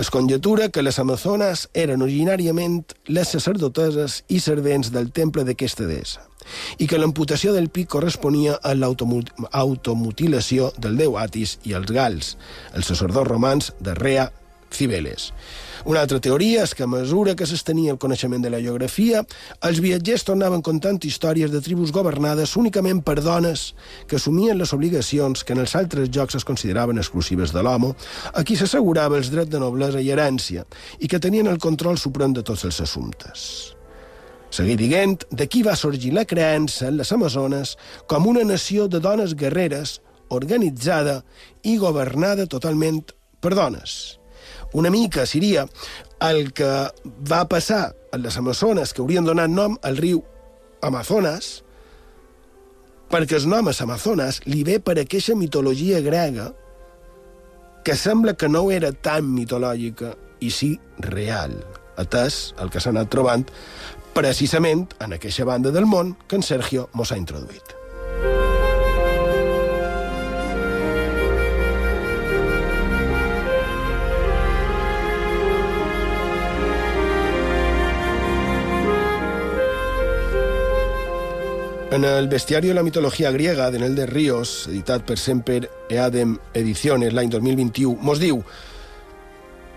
[0.00, 6.29] Es conjetura que les amazones eren originàriament les sacerdoteses i servents del temple d'aquesta deessa
[6.78, 12.36] i que l'amputació del pic corresponia a l'automutilació del déu Atis i els gals,
[12.74, 14.30] els sacerdots romans de Rea
[14.70, 15.32] Cibeles.
[15.84, 19.22] Una altra teoria és que a mesura que s'estenia el coneixement de la geografia,
[19.66, 23.70] els viatgers tornaven contant històries de tribus governades únicament per dones
[24.06, 27.94] que assumien les obligacions que en els altres jocs es consideraven exclusives de l'home,
[28.32, 30.68] a qui s'assegurava els drets de noblesa i herència,
[31.00, 33.79] i que tenien el control suprem de tots els assumptes.
[34.50, 37.76] Seguir dient d'aquí va sorgir la creença en les Amazones
[38.10, 41.20] com una nació de dones guerreres organitzada
[41.62, 43.02] i governada totalment
[43.40, 44.18] per dones.
[44.72, 45.66] Una mica seria
[46.20, 46.70] el que
[47.30, 50.22] va passar en les Amazones, que haurien donat nom al riu
[50.82, 51.60] Amazonas,
[53.10, 56.50] perquè el nom és Amazonas li ve per aquesta mitologia grega
[57.84, 60.74] que sembla que no era tan mitològica i sí
[61.06, 61.56] real,
[62.00, 63.46] atès el que s'ha anat trobant
[64.16, 67.76] precisament en aquesta banda del món que en Sergio mos ha introduït.
[81.90, 86.36] En el bestiario de la mitología griega de Nel de Ríos, editat per Semper Eadem
[86.54, 88.44] Ediciones l'any 2021, mos diu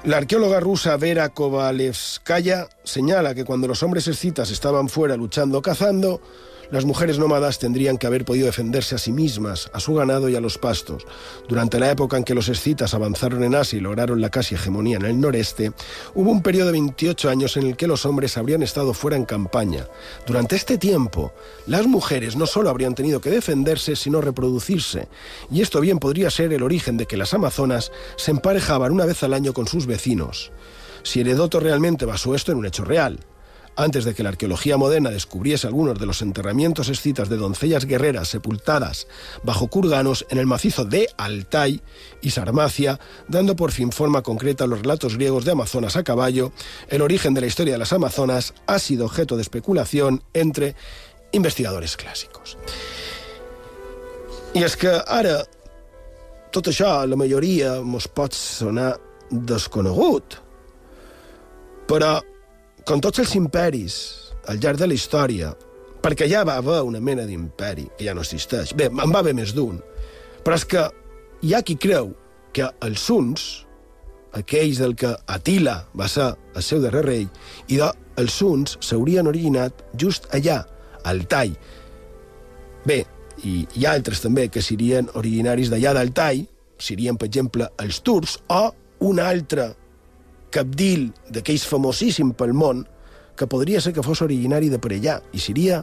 [0.06, 5.62] La arqueóloga rusa Vera Kovalevskaya señala que cuando los hombres escitas estaban fuera luchando o
[5.62, 6.20] cazando,
[6.74, 10.36] las mujeres nómadas tendrían que haber podido defenderse a sí mismas, a su ganado y
[10.36, 11.06] a los pastos.
[11.48, 14.98] Durante la época en que los escitas avanzaron en Asia y lograron la casi hegemonía
[14.98, 15.72] en el noreste,
[16.16, 19.26] hubo un periodo de 28 años en el que los hombres habrían estado fuera en
[19.26, 19.86] campaña.
[20.26, 21.32] Durante este tiempo,
[21.68, 25.10] las mujeres no solo habrían tenido que defenderse, sino reproducirse.
[25.52, 29.22] Y esto bien podría ser el origen de que las amazonas se emparejaban una vez
[29.22, 30.52] al año con sus vecinos.
[31.04, 33.20] Si Heredoto realmente basó esto en un hecho real,
[33.76, 38.30] antes de que la arqueología moderna descubriese algunos de los enterramientos escitas de doncellas guerreras
[38.30, 39.08] sepultadas
[39.44, 41.82] bajo kurganos en el macizo de Altai
[42.22, 46.52] y Sarmacia, dando por fin forma concreta a los relatos griegos de Amazonas a caballo,
[46.90, 50.76] el origen de la historia de las Amazonas ha sido objeto de especulación entre
[51.34, 52.58] investigadores clàssicos.
[54.54, 55.42] I és que ara
[56.54, 59.00] tot la majoria, mos pot sonar
[59.32, 60.38] desconegut,
[61.90, 62.22] però
[62.88, 63.96] com tots els imperis
[64.52, 65.54] al llarg de la història,
[66.04, 68.74] perquè ja va haver una mena d'imperi que ja no existeix.
[68.76, 69.80] Bé, en va haver més d'un.
[70.44, 70.84] Però és que
[71.44, 72.12] hi ha qui creu
[72.54, 73.46] que els Huns,
[74.36, 77.28] aquells del que Atila va ser el seu darrer rei,
[77.72, 80.62] i de, els Huns s'haurien originat just allà,
[81.08, 81.54] al Tai.
[82.84, 83.04] Bé,
[83.48, 86.44] i hi ha altres també que serien originaris d'allà del Tai,
[86.84, 88.74] serien, per exemple, els turcs, o
[89.08, 89.72] un altre
[90.54, 92.86] capdil d'aquells famosíssim pel món
[93.38, 95.82] que podria ser que fos originari de per allà, i seria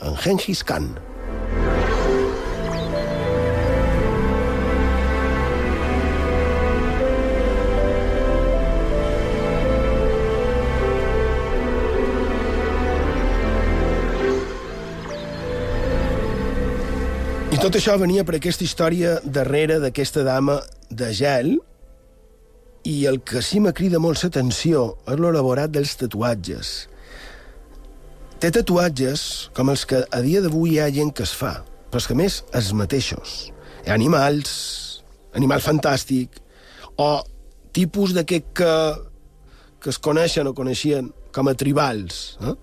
[0.00, 0.94] en Genghis Khan.
[17.66, 21.48] tot això venia per aquesta història darrere d'aquesta dama de gel
[22.86, 26.74] i el que sí me crida molt l'atenció és l'elaborat dels tatuatges.
[28.38, 31.56] Té tatuatges com els que a dia d'avui hi ha gent que es fa,
[31.90, 33.36] però és que més els mateixos.
[33.82, 34.52] Hi ha animals,
[35.34, 36.38] animal fantàstic,
[37.02, 37.10] o
[37.76, 38.74] tipus d'aquest que,
[39.82, 42.36] que es coneixen o coneixien com a tribals.
[42.38, 42.54] Eh?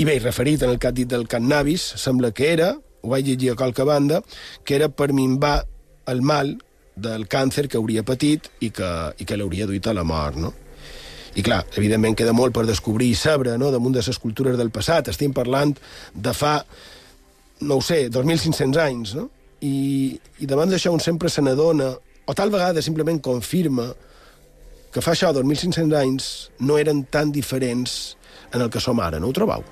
[0.00, 3.28] I bé, referit en el que ha dit del cannabis, sembla que era, ho vaig
[3.28, 4.22] llegir a qualque banda,
[4.64, 5.58] que era per minvar
[6.08, 6.56] el mal
[7.02, 10.52] del càncer que hauria patit i que, i que l'hauria duit a la mort, no?
[11.38, 14.72] I clar, evidentment queda molt per descobrir i saber no, damunt de les cultures del
[14.74, 15.08] passat.
[15.12, 15.76] Estem parlant
[16.14, 16.56] de fa,
[17.62, 19.28] no ho sé, 2.500 anys, no?
[19.60, 21.92] I, i davant d'això un sempre se n'adona,
[22.26, 23.90] o tal vegada simplement confirma
[24.90, 26.30] que fa això 2.500 anys
[26.66, 28.16] no eren tan diferents
[28.50, 29.62] en el que som ara, no ho trobau?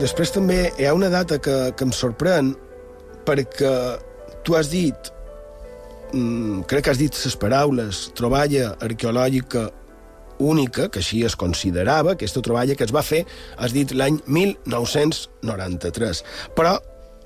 [0.00, 2.52] Després també hi ha una data que, que em sorprèn
[3.26, 3.72] perquè
[4.46, 5.10] tu has dit,
[6.12, 9.70] mm, crec que has dit les paraules, troballa arqueològica
[10.38, 13.24] única, que així es considerava, aquesta troballa que es va fer,
[13.56, 16.22] has dit l'any 1993.
[16.54, 16.76] Però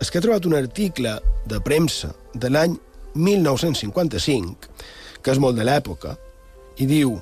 [0.00, 1.18] és que he trobat un article
[1.50, 2.78] de premsa de l'any
[3.14, 4.70] 1955,
[5.20, 6.14] que és molt de l'època,
[6.78, 7.18] i diu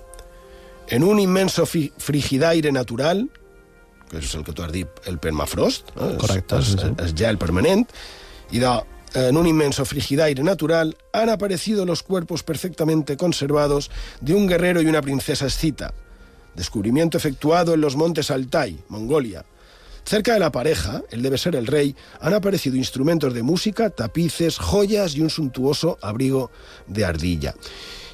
[0.94, 3.26] en un immenso frigidaire natural,
[4.08, 6.14] que és el que tu has dit, el permafrost, eh?
[6.20, 6.92] Correcte, es, sí, sí.
[7.04, 7.90] es, gel permanent,
[8.50, 8.82] y da,
[9.14, 13.90] en un inmenso frigidaire natural han aparecido los cuerpos perfectamente conservados
[14.20, 15.94] de un guerrero y una princesa escita.
[16.54, 19.44] Descubrimiento efectuado en los montes Altai, Mongolia.
[20.04, 24.58] Cerca de la pareja, él debe ser el rey, han aparecido instrumentos de música, tapices,
[24.58, 26.50] joyas y un suntuoso abrigo
[26.86, 27.54] de ardilla.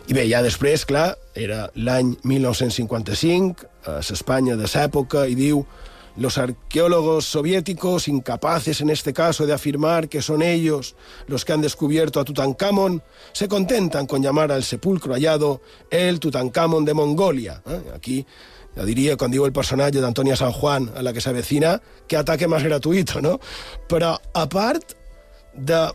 [0.05, 5.63] I bé, ja després, clar, era l'any 1955, a l'Espanya de l'època, i diu
[6.17, 10.95] los arqueólogos soviéticos, incapaces en este caso de afirmar que son ellos
[11.27, 13.03] los que han descubierto a Tutankamón,
[13.33, 15.61] se contentan con llamar al sepulcro hallado
[15.91, 17.63] el Tutankamón de Mongolia.
[17.67, 17.83] ¿eh?
[17.95, 18.27] Aquí
[18.77, 21.81] ya diría, cuando digo el personaje de Antonia San Juan a la que se avecina,
[22.09, 23.39] que ataque más gratuito, no?
[23.89, 24.97] Però, a part
[25.55, 25.87] de...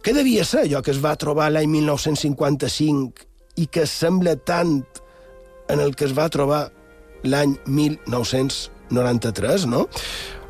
[0.00, 3.26] Què devia ser allò que es va trobar l'any 1955
[3.60, 4.80] i que sembla tant
[5.68, 6.70] en el que es va trobar
[7.24, 9.86] l'any 1993, no?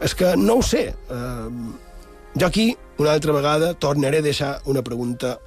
[0.01, 0.91] És que no ho sé.
[1.11, 1.51] Uh,
[2.39, 5.39] jo aquí, una altra vegada, tornaré a deixar una pregunta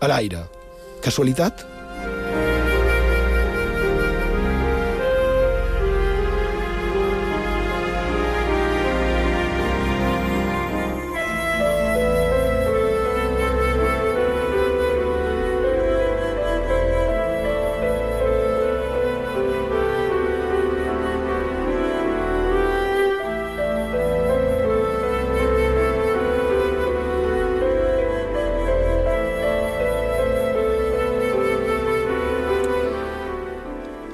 [0.00, 0.44] a l'aire.
[1.04, 1.66] Casualitat?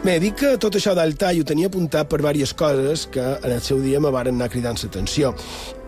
[0.07, 3.51] Bé, dic que tot això del tall ho tenia apuntat per diverses coses que en
[3.51, 5.33] el seu dia me varen anar cridant l'atenció.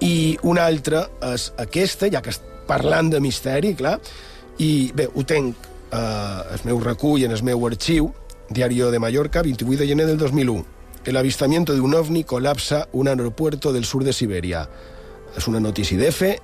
[0.02, 2.34] I una altra és aquesta, ja que
[2.66, 3.92] parlant de misteri, clar,
[4.58, 6.00] i bé, ho tenc eh,
[6.56, 8.10] el meu recull en el meu arxiu,
[8.50, 10.66] Diario de Mallorca, 28 de gener del 2001.
[11.06, 14.66] El avistamiento de un ovni colapsa un aeropuerto del sur de Siberia.
[15.38, 16.40] És una notícia d'EFE,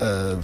[0.00, 0.36] eh,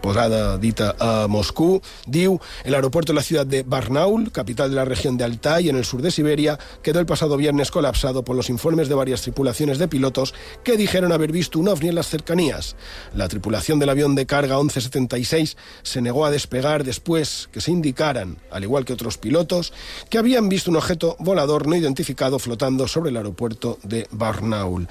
[0.00, 4.84] posada dita a Moscú, diu el aeropuerto de la ciudad de Barnaul, capital de la
[4.84, 8.50] región de Altai, en el sur de Siberia, quedó el pasado viernes colapsado por los
[8.50, 10.34] informes de varias tripulaciones de pilotos
[10.64, 12.76] que dijeron haber visto un ovni en las cercanías.
[13.14, 18.38] La tripulación del avión de carga 1176 se negó a despegar después que se indicaran,
[18.50, 19.72] al igual que otros pilotos,
[20.08, 24.88] que habían visto un objeto volador no identificado flotando sobre el aeropuerto de Barnaul.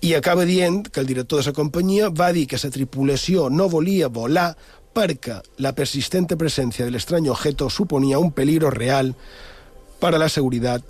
[0.00, 3.59] I acaba dient que el director de la companyia va dir que la tripulació no
[3.68, 4.56] volia volar
[4.92, 9.14] perquè la persistente presencia del extraño objeto suponía un peligro real
[9.98, 10.82] para la seguridad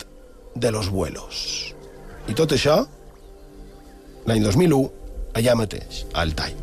[0.55, 1.75] de los vuelos.
[2.29, 2.83] I tot això,
[4.29, 4.81] l'any 2001,
[5.33, 6.53] allà mateix, a Altai.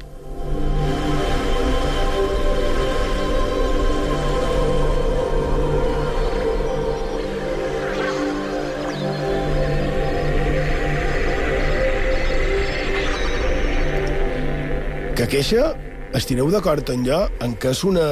[15.19, 15.75] Que queixa
[16.17, 18.07] estireu d'acord amb jo en què és una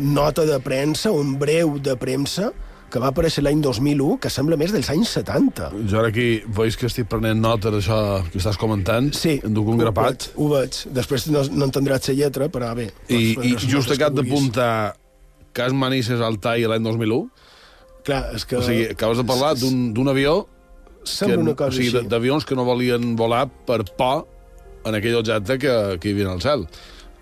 [0.00, 2.52] nota de premsa, un breu de premsa,
[2.90, 5.70] que va aparèixer l'any 2001, que sembla més dels anys 70.
[5.90, 6.28] Jo ara aquí
[6.58, 7.98] veig que estic prenent nota d'això
[8.30, 9.10] que estàs comentant.
[9.16, 9.36] Sí.
[9.44, 10.30] En duc un grapat.
[10.38, 10.78] Ho veig.
[10.94, 12.88] Després no, no entendràs la lletra, però bé.
[13.08, 14.70] I, doncs, i les just acabat que d'apuntar
[15.56, 17.26] Cas Manises al TAI l'any 2001.
[18.06, 18.60] Clar, és que...
[18.60, 20.44] O sigui, acabes de parlar d'un avió
[21.06, 24.24] Sembla una cosa o sigui, d'avions que no volien volar per por
[24.86, 26.66] en aquell objecte que, que hi havia al cel.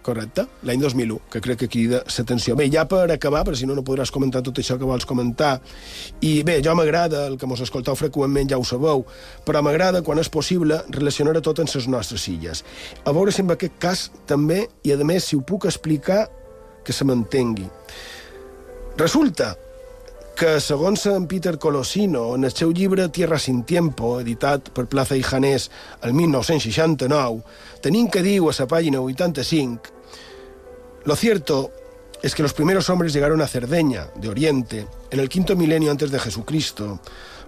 [0.05, 2.55] Correcte, l'any 2001, que crec que crida l'atenció.
[2.61, 5.57] Bé, ja per acabar, perquè si no, no podràs comentar tot això que vols comentar.
[6.21, 9.07] I bé, jo m'agrada, el que mos escoltau freqüentment ja ho sabeu,
[9.49, 12.65] però m'agrada, quan és possible, relacionar tot amb les nostres illes.
[13.05, 16.27] A veure si en aquest cas també, i a més, si ho puc explicar,
[16.85, 17.65] que se m'entengui.
[19.01, 19.55] Resulta
[20.37, 25.17] que, segons en Peter Colosino, en el seu llibre Tierra sin tiempo, editat per Plaza
[25.17, 25.71] i Janés
[26.03, 27.43] el 1969,
[27.83, 29.94] tenint que diu a la pàgina 85,
[31.05, 31.71] lo cierto
[32.23, 36.11] es que los primeros hombres llegaron a Cerdeña, de Oriente, en el quinto milenio antes
[36.11, 37.01] de Jesucristo,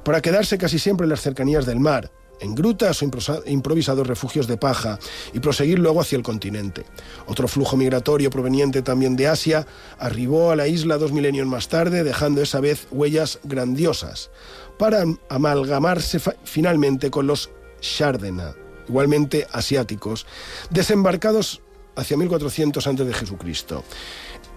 [0.04, 3.10] para quedarse casi siempre en las cercanías del mar, en grutas o
[3.46, 4.98] improvisados refugios de paja,
[5.32, 6.84] y proseguir luego hacia el continente.
[7.26, 9.66] Otro flujo migratorio proveniente también de Asia
[9.98, 14.30] arribó a la isla dos milenios más tarde, dejando esa vez huellas grandiosas,
[14.78, 17.48] para am- amalgamarse finalmente con los
[17.80, 18.54] Shardena,
[18.86, 20.26] igualmente asiáticos,
[20.68, 21.62] desembarcados
[21.96, 23.84] hacia 1400 antes de Jesucristo.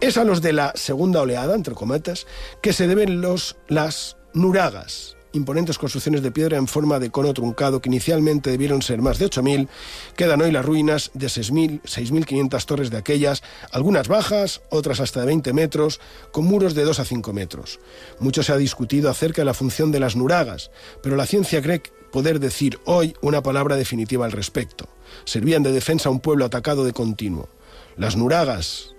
[0.02, 2.28] Es a los de la segunda oleada, entre cometas,
[2.62, 7.82] que se deben los, las nuragas, imponentes construcciones de piedra en forma de cono truncado
[7.82, 9.68] que inicialmente debieron ser más de 8.000,
[10.16, 15.28] quedan hoy las ruinas de 6.000, 6.500 torres de aquellas, algunas bajas, otras hasta de
[15.28, 16.00] 20 metros,
[16.32, 17.80] con muros de 2 a 5 metros.
[18.20, 20.72] Mucho se ha discutido acerca de la función de las nuragas,
[21.04, 21.82] pero la ciencia cree
[22.12, 24.88] poder decir hoy una palabra definitiva al respecto.
[25.26, 27.50] Servían de defensa a un pueblo atacado de continuo.
[27.98, 28.96] Las nuragas,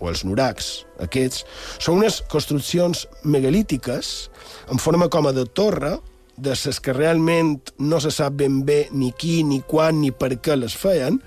[0.00, 1.44] o els nurags, aquests,
[1.78, 4.30] són unes construccions megalítiques
[4.72, 5.96] en forma com a de torre,
[6.36, 10.34] de les que realment no se sap ben bé ni qui, ni quan, ni per
[10.42, 11.20] què les feien.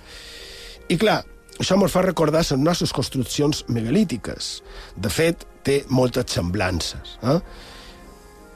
[0.91, 1.21] I clar,
[1.57, 4.61] això ens fa recordar les nostres construccions megalítiques.
[4.95, 7.17] De fet, té moltes semblances.
[7.23, 7.39] Eh?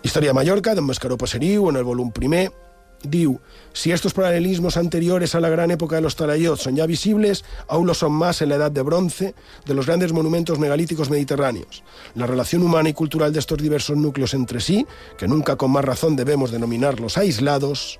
[0.03, 2.49] Historia de Mallorca, d'en Mascaró Passeriu, en el volum primer,
[3.04, 3.39] diu,
[3.74, 7.88] si estos paralelismos anteriores a la gran época de los talayots son ya visibles, aún
[7.88, 9.36] lo son más en la edad de bronce
[9.66, 11.84] de los grandes monumentos megalíticos mediterráneos.
[12.16, 14.86] La relación humana y cultural de estos diversos núcleos entre sí,
[15.18, 17.99] que nunca con más razón debemos denominarlos aislados,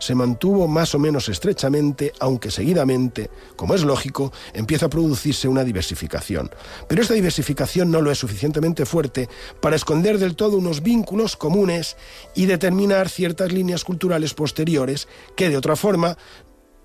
[0.00, 5.62] se mantuvo más o menos estrechamente, aunque seguidamente, como es lógico, empieza a producirse una
[5.62, 6.50] diversificación.
[6.88, 9.28] Pero esta diversificación no lo es suficientemente fuerte
[9.60, 11.96] para esconder del todo unos vínculos comunes
[12.34, 16.16] y determinar ciertas líneas culturales posteriores que, de otra forma,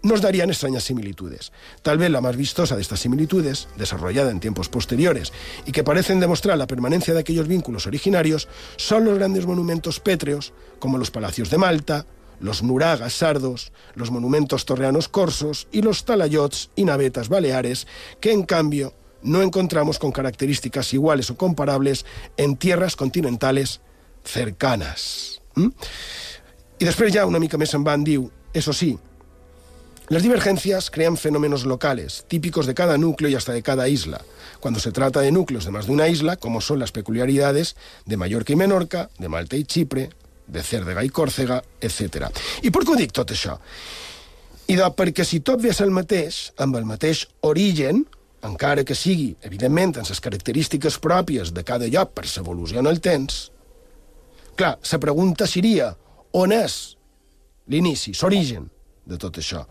[0.06, 1.52] nos darían extrañas similitudes.
[1.82, 5.34] Tal vez la más vistosa de estas similitudes, desarrollada en tiempos posteriores
[5.66, 10.54] y que parecen demostrar la permanencia de aquellos vínculos originarios, son los grandes monumentos pétreos,
[10.78, 12.06] como los palacios de Malta,
[12.40, 17.88] los nuragas sardos, los monumentos torreanos corsos y los talayots y navetas baleares,
[18.20, 22.06] que en cambio no encontramos con características iguales o comparables
[22.38, 23.82] en tierras continentales
[24.24, 25.42] cercanas.
[25.56, 25.70] ¿Mm?
[26.78, 28.98] Y després ja una mica més en van diu, eso sí,
[30.10, 34.22] las divergencias crean fenómenos locales, típicos de cada núcleo y hasta de cada isla.
[34.60, 37.76] Cuando se trata de núcleos de más de una isla, como son las peculiaridades
[38.06, 40.10] de Mallorca y Menorca, de Malta y Chipre,
[40.48, 42.30] de Cèrtega i Còrsega, etc.
[42.64, 43.58] I per què ho dic tot això?
[44.68, 48.04] I de, perquè si tot ve el mateix, amb el mateix origen,
[48.46, 53.02] encara que sigui, evidentment, amb les característiques pròpies de cada lloc per l'evolució en el
[53.02, 53.52] temps,
[54.56, 55.92] clar, la pregunta seria
[56.34, 56.96] on és
[57.70, 58.70] l'inici, l'origen
[59.06, 59.66] de tot això?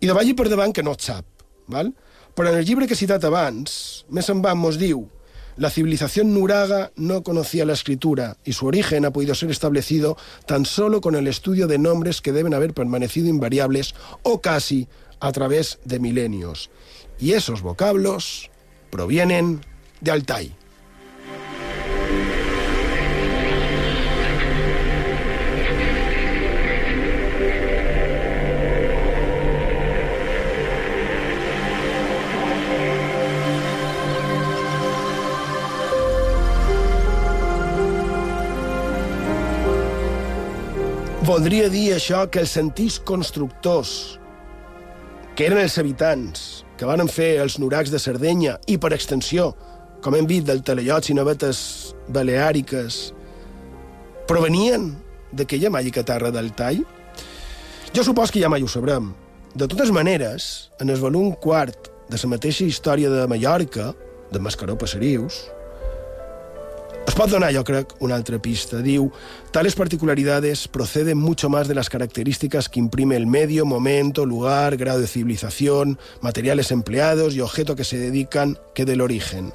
[0.00, 1.24] I de vagi per davant que no es sap,
[1.72, 1.92] val?
[2.36, 5.06] però en el llibre que he citat abans, més en van mos diu
[5.56, 10.66] La civilización nuraga no conocía la escritura y su origen ha podido ser establecido tan
[10.66, 14.86] solo con el estudio de nombres que deben haber permanecido invariables o casi
[15.18, 16.70] a través de milenios.
[17.18, 18.50] Y esos vocablos
[18.90, 19.62] provienen
[20.02, 20.54] de Altai.
[41.26, 43.90] Voldria dir això que els antics constructors,
[45.34, 46.42] que eren els habitants,
[46.78, 49.48] que van fer els nuracs de Sardenya i, per extensió,
[50.04, 51.62] com hem vist, del Talaiots i Navetes
[52.14, 53.00] Baleàriques,
[54.30, 54.92] provenien
[55.34, 56.84] d'aquella màgica terra del Tall?
[57.90, 59.10] Jo supos que ja mai ho sabrem.
[59.58, 63.96] De totes maneres, en el volum quart de la mateixa història de Mallorca,
[64.30, 65.48] de Mascaró Passerius,
[67.06, 68.82] es pot donar, yo creo, una altra pista.
[68.82, 69.12] Diu,
[69.52, 75.00] tales particularidades proceden mucho más de las características que imprime el medio, momento, lugar, grado
[75.00, 79.52] de civilización, materiales empleados y objeto que se dedican que del origen.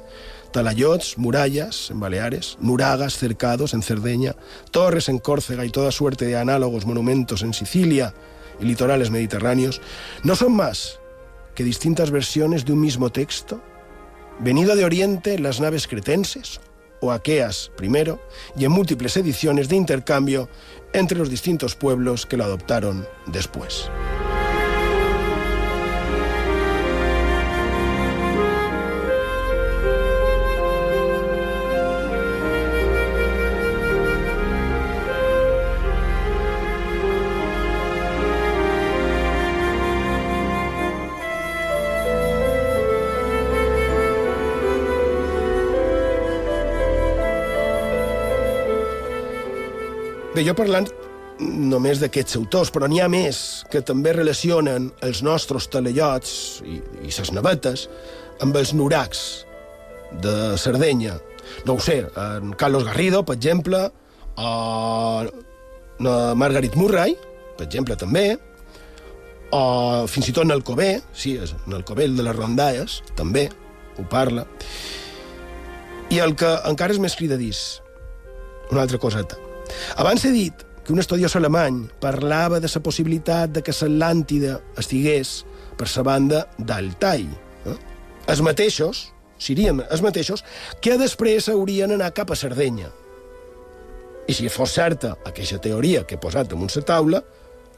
[0.52, 4.34] Talayots, murallas en Baleares, nuragas, cercados en Cerdeña,
[4.70, 8.14] torres en Córcega y toda suerte de análogos monumentos en Sicilia
[8.60, 9.80] y litorales mediterráneos,
[10.24, 11.00] no son más
[11.54, 13.60] que distintas versiones de un mismo texto,
[14.40, 16.60] venido de Oriente en las naves cretenses
[17.02, 18.18] o aqueas primero,
[18.56, 20.48] y en múltiples ediciones de intercambio
[20.94, 23.90] entre los distintos pueblos que lo adoptaron después.
[50.42, 50.88] Bé, jo parlant
[51.38, 53.36] només d'aquests autors, però n'hi ha més
[53.70, 56.32] que també relacionen els nostres talaiots
[56.66, 57.84] i, i ses navetes
[58.42, 59.20] amb els nuracs
[60.24, 61.14] de Sardenya.
[61.68, 63.84] No ho sé, en Carlos Garrido, per exemple,
[64.34, 64.50] o
[66.02, 67.14] na Margaret Murray,
[67.60, 68.24] per exemple, també,
[69.54, 69.62] o
[70.10, 73.46] fins i tot en el Cové, sí, en el Cové, el de les rondalles, també
[73.94, 74.48] ho parla.
[76.10, 77.62] I el que encara és més cridadís,
[78.72, 79.51] una altra coseta.
[79.96, 85.42] Abans he dit que un estudiós alemany parlava de la possibilitat de que l'Atlàntida estigués
[85.78, 87.26] per la banda d'Altai.
[87.66, 87.76] Eh?
[88.28, 90.44] Els mateixos, serien els mateixos,
[90.80, 92.90] que després haurien anar cap a Sardenya.
[94.26, 97.22] I si fos certa aquesta teoria que he posat damunt la taula,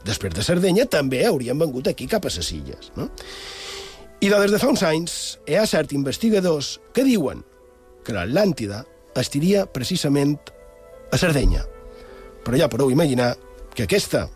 [0.05, 2.91] després de Sardenya també haurien vengut aquí cap a les illes.
[2.95, 3.09] No?
[4.21, 7.43] I des de fa uns anys hi ha certs investigadors que diuen
[8.05, 8.83] que l'Atlàntida
[9.17, 10.37] estiria precisament
[11.11, 11.65] a Sardenya.
[12.45, 13.33] Però ja podeu imaginar
[13.73, 14.27] que aquesta,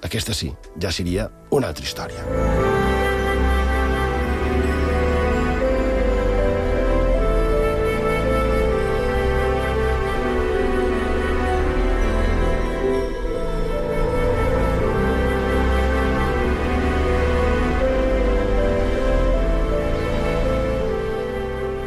[0.00, 0.48] aquesta sí,
[0.80, 2.24] ja seria una altra història.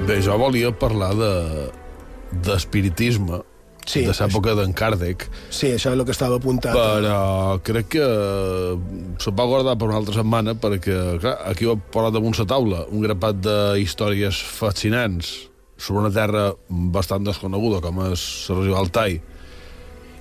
[0.06, 1.32] Bé, jo volia parlar de
[3.86, 5.28] Sí, de l'època d'en Kardec.
[5.54, 6.74] Sí, això és el que estava apuntat.
[6.74, 8.08] Però crec que
[9.22, 12.48] se pot guardar per una altra setmana perquè, clar, aquí ho he posat damunt la
[12.50, 15.36] taula un grapat de històries fascinants
[15.78, 19.20] sobre una terra bastant desconeguda com és la regió d'Altai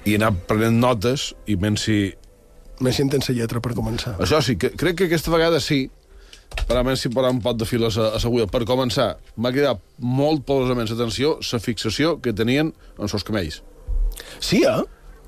[0.04, 1.98] i he anat prenent notes i menys si...
[2.84, 4.16] Més si entens la lletra per començar.
[4.20, 5.86] Això sí, que, crec que aquesta vegada sí,
[6.64, 8.48] però almenys si posar un pot de fil a la següida.
[8.50, 13.62] Per començar, m'ha quedat molt poderosament l'atenció la fixació que tenien en els camells.
[14.38, 14.82] Sí, eh?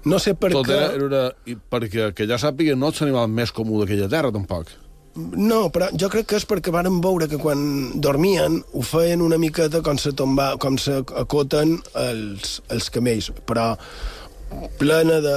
[0.06, 0.74] No sé per Tot què...
[0.94, 4.70] era, era, perquè, que ja sàpiga, no ets l'animal més comú d'aquella terra, tampoc.
[5.16, 7.58] No, però jo crec que és perquè varen veure que quan
[8.04, 13.70] dormien ho feien una miqueta com se tomba, com se acoten els, els camells, però
[14.78, 15.32] plena de,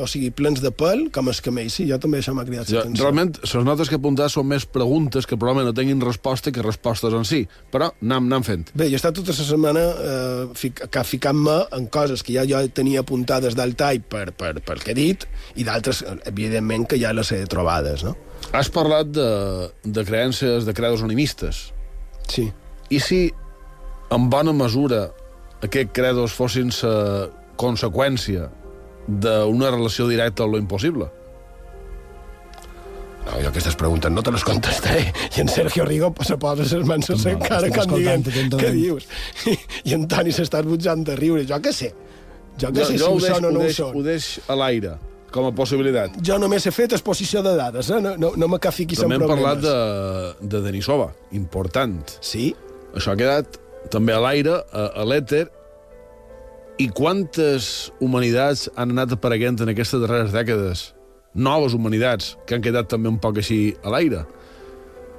[0.00, 1.74] o sigui, plens de pèl, com els camells.
[1.76, 3.04] Sí, jo també això m'ha cridat Ja, l'atenció.
[3.04, 6.62] realment, les notes que he apuntat són més preguntes que probablement no tinguin resposta que
[6.64, 7.42] respostes en si,
[7.72, 8.64] però anem, anem fent.
[8.74, 12.62] Bé, jo he estat tota la setmana eh, fic, ficant-me en coses que ja jo
[12.74, 16.98] tenia apuntades del tall per, per, per que he dit, i d'altres, eh, evidentment, que
[17.00, 18.16] ja les he trobades, no?
[18.52, 19.28] Has parlat de,
[19.84, 21.72] de creences, de credos animistes.
[22.28, 22.48] Sí.
[22.90, 23.22] I si,
[24.12, 25.08] en bona mesura,
[25.64, 27.30] aquests credos fossin la
[27.60, 28.48] conseqüència
[29.08, 31.10] d'una relació directa amb lo impossible?
[33.24, 35.06] No, jo aquestes preguntes no te les contestaré.
[35.36, 38.60] I en Sergio Rigo se posa les mans a la No, cara dient, escoltant atentament.
[38.60, 39.06] què dius?
[39.48, 39.54] I,
[39.88, 41.46] i en Toni s'està esbutjant de riure.
[41.48, 41.94] Jo què sé?
[42.60, 43.96] Jo què sé si ho, ho, són o ho, no ho deix, són.
[43.96, 44.92] ho deix a l'aire,
[45.32, 46.18] com a possibilitat.
[46.20, 48.00] Jo només he fet exposició de dades, eh?
[48.04, 49.64] No, no, no me que fiquis en També hem problemes.
[49.64, 49.64] parlat
[50.44, 51.96] de, de Denisova, important.
[52.20, 52.50] Sí?
[52.94, 53.56] Això ha quedat
[53.90, 55.46] també a l'aire, a, a l'èter,
[56.78, 60.88] i quantes humanitats han anat apareguent en aquestes darreres dècades?
[61.34, 64.24] Noves humanitats, que han quedat també un poc així a l'aire.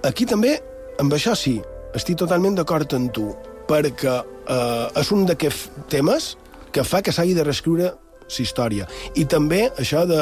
[0.07, 0.57] Aquí també,
[0.99, 1.57] amb això sí,
[1.95, 3.29] estic totalment d'acord amb tu,
[3.69, 6.33] perquè eh, és un d'aquests temes
[6.75, 7.93] que fa que s'hagi de reescriure
[8.25, 8.87] la història.
[9.15, 10.21] I també això de,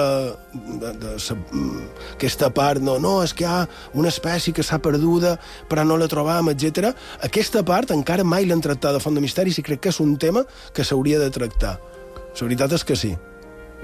[0.82, 1.38] de, de sa,
[2.14, 3.64] aquesta part, no, no, és que hi ha
[4.00, 5.38] una espècie que s'ha perduda,
[5.70, 6.92] però no la trobam, etc.
[7.24, 10.18] Aquesta part encara mai l'han tractat de font de misteris i crec que és un
[10.18, 10.44] tema
[10.74, 11.78] que s'hauria de tractar.
[12.34, 13.14] La veritat és que sí.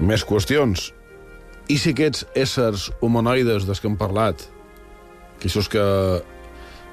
[0.00, 0.90] Més qüestions.
[1.70, 4.42] I si aquests éssers humanoides dels que hem parlat,
[5.38, 5.84] que això és que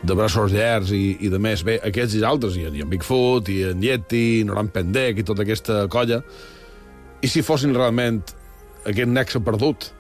[0.04, 1.64] de braços llargs i, i de més.
[1.66, 5.44] Bé, aquests i altres, i, i en Bigfoot, i en Yeti, Noran Pendek, i tota
[5.44, 6.22] aquesta colla,
[7.22, 8.22] i si fossin realment
[8.88, 9.92] aquest nexe perdut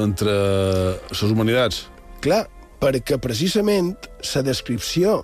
[0.00, 0.32] entre
[1.10, 1.84] les humanitats?
[2.24, 2.44] Clar,
[2.80, 3.94] perquè precisament
[4.34, 5.20] la descripció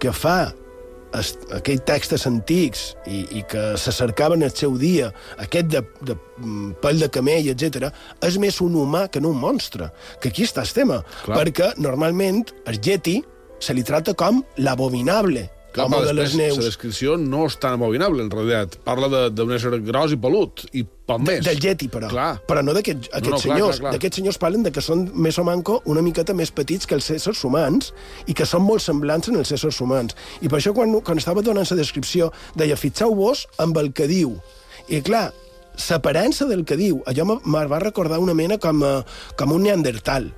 [0.00, 0.52] que fa
[1.10, 5.10] aquells textos antics i, i que se cercaven el seu dia,
[5.42, 7.90] aquest de, de mm, pèl de camell, etc,
[8.26, 9.90] és més un humà que no un monstre.
[10.22, 11.00] Que aquí està el tema.
[11.24, 11.40] Clar.
[11.40, 13.18] Perquè normalment el Yeti
[13.60, 16.56] se li trata com l'abominable, Clar, home de les neus.
[16.58, 18.76] La descripció no és tan abominable, en realitat.
[18.82, 21.44] Parla de- d'un ésser gros i pelut, i poc De, més.
[21.44, 22.08] del Yeti, però.
[22.10, 22.40] Clar.
[22.46, 23.80] Però no d'aquests No, aquests no, clar, senyors.
[23.80, 27.08] D'aquests senyors parlen de que són més o manco una miqueta més petits que els
[27.10, 27.92] éssers humans
[28.26, 30.16] i que són molt semblants en els éssers humans.
[30.42, 34.40] I per això, quan, quan estava donant la descripció, deia, fixeu-vos amb el que diu.
[34.88, 35.32] I, clar,
[35.88, 38.82] l'aparença del que diu, allò me, va recordar una mena com,
[39.36, 40.32] com un neandertal.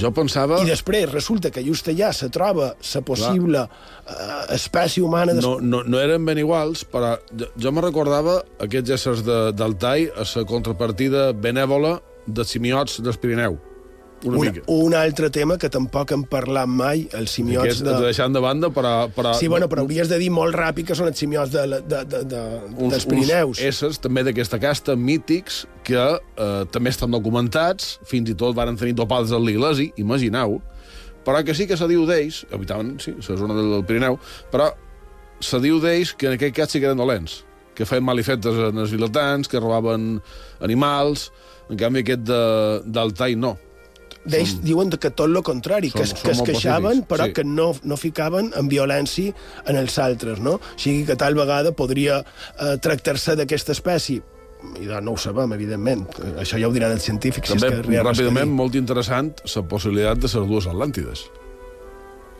[0.00, 0.58] Jo pensava...
[0.62, 5.36] I després resulta que just allà se troba la possible uh, espècie humana...
[5.36, 5.44] Des...
[5.44, 10.08] No, no, no eren ben iguals, però jo, jo me recordava aquests éssers de, d'Altai
[10.10, 13.60] a la contrapartida benèvola dels simiots del Pirineu.
[14.24, 14.62] Una, un, mica.
[14.72, 17.92] un altre tema que tampoc hem parlat mai, els simiots Aquest, de...
[17.92, 18.08] de...
[18.08, 18.94] deixant de banda, però...
[19.14, 22.02] però Sí, bueno, però hauries de dir molt ràpid que són els simiots de, de,
[22.08, 22.42] de, de,
[22.74, 23.58] uns, dels Pirineus.
[23.58, 28.78] Uns éssers també d'aquesta casta mítics que eh, també estan documentats, fins i tot varen
[28.80, 30.60] tenir topades al l'Iglesi, imagineu,
[31.24, 34.18] però que sí que se diu d'ells, habitaven, sí, la zona del, Pirineu,
[34.52, 34.70] però
[35.44, 37.42] se diu d'ells que en aquell cas sí que eren dolents,
[37.74, 40.18] que feien malifetes en els vilatans, que robaven
[40.64, 41.30] animals,
[41.70, 43.56] en canvi aquest de- d'Altai no.
[44.24, 47.32] D'ells diuen que tot el contrari, que, Són- es, que es queixaven, pacífics, però sí.
[47.36, 49.34] que no, no ficaven en violència
[49.68, 50.54] en els altres, no?
[50.56, 54.22] O sigui que tal vegada podria eh, tractar-se d'aquesta espècie
[54.80, 56.06] i no ho sabem, evidentment.
[56.40, 57.50] Això ja ho diran els científics.
[57.52, 61.26] També, si és que que ràpidament, molt interessant, la possibilitat de les dues Atlàntides.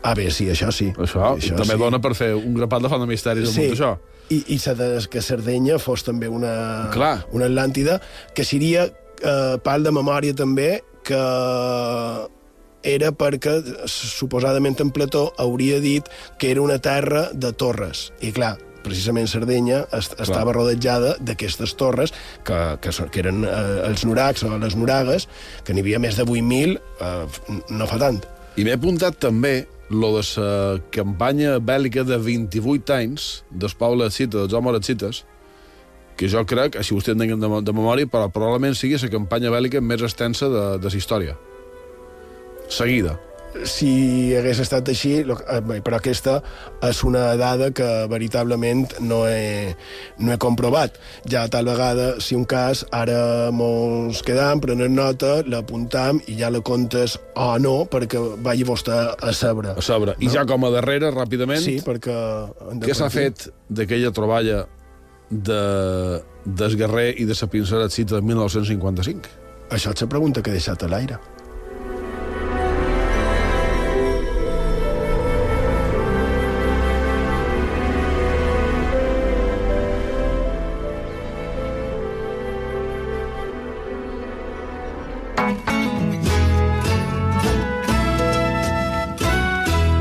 [0.05, 0.91] Ah, bé, sí, això sí.
[0.97, 1.81] Això, Això també sí.
[1.81, 3.93] dona per fer un grapat de font de misteris Sí, amb això.
[4.33, 7.27] i, i sa de, que Sardenya fos també una, Clar.
[7.33, 8.01] una Atlàntida,
[8.35, 11.21] que seria eh, part de memòria també que
[12.85, 13.55] era perquè
[13.89, 18.11] suposadament en Plató hauria dit que era una terra de torres.
[18.21, 22.13] I clar, precisament Sardenya est estava rodejada d'aquestes torres
[22.45, 25.29] que, que, són- que eren eh, els nuracs o les nuragues,
[25.65, 28.21] que n'hi havia més de 8.000, eh, no fa tant.
[28.61, 34.45] I m'he apuntat també lo de la campanya bèl·lica de 28 anys del poble Cita,
[34.45, 35.25] dels homes cites,
[36.17, 39.83] que jo crec, així vostè tinguem de, de memòria, però probablement sigui la campanya bèl·lica
[39.83, 41.39] més extensa de, de la història.
[42.69, 43.19] Seguida.
[43.63, 46.41] si hagués estat així, eh, però aquesta
[46.83, 49.77] és una dada que veritablement no he,
[50.19, 50.99] no he comprovat.
[51.31, 56.65] Ja tal vegada, si un cas, ara mos quedam, prenem nota, l'apuntam i ja la
[56.67, 59.77] comptes o no, perquè vagi vostè a sabre.
[59.79, 60.19] A sobre.
[60.19, 62.19] I ja com a darrere, ràpidament, Sí, perquè...
[62.83, 64.65] què s'ha fet d'aquella troballa
[65.43, 67.35] de d'Esguerrer i de
[67.81, 69.31] la Cita de 1955?
[69.73, 71.19] Això és la pregunta que he deixat a l'aire.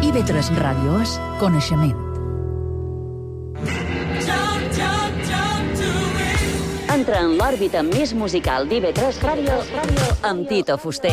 [0.03, 2.12] IB3 Ràdio és coneixement.
[7.53, 9.55] L'òrbita més musical d'IV3 Ràdio
[10.25, 11.11] amb Tito Fuster.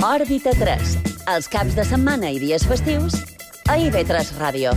[0.00, 0.94] Òrbita 3,
[1.34, 3.18] els caps de setmana i dies festius
[3.68, 4.72] a IB3 Ràdio.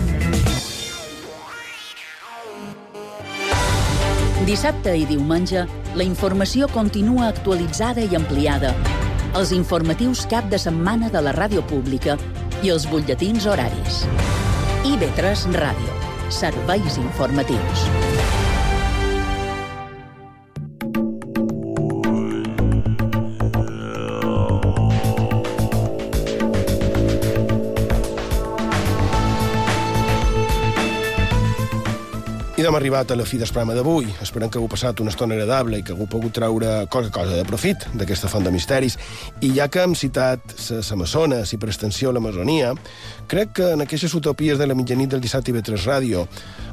[4.49, 5.63] Dissabte i diumenge,
[5.95, 8.75] la informació continua actualitzada i ampliada.
[9.39, 12.19] Els informatius cap de setmana de la ràdio pública
[12.59, 14.03] i els butlletins horaris.
[14.83, 16.00] IB3 Ràdio.
[16.31, 18.10] Serveis informatius.
[32.71, 34.05] Hem arribat a la fi del programa d'avui.
[34.23, 37.43] Esperem que hagueu passat una estona agradable i que hagueu pogut treure qualque cosa de
[37.43, 38.95] profit d'aquesta font de misteris.
[39.43, 42.69] I ja que hem citat les Amazones i per extensió l'Amazonia,
[43.27, 46.23] crec que en aquestes utopies de la mitjanit del dissabte i 3 Ràdio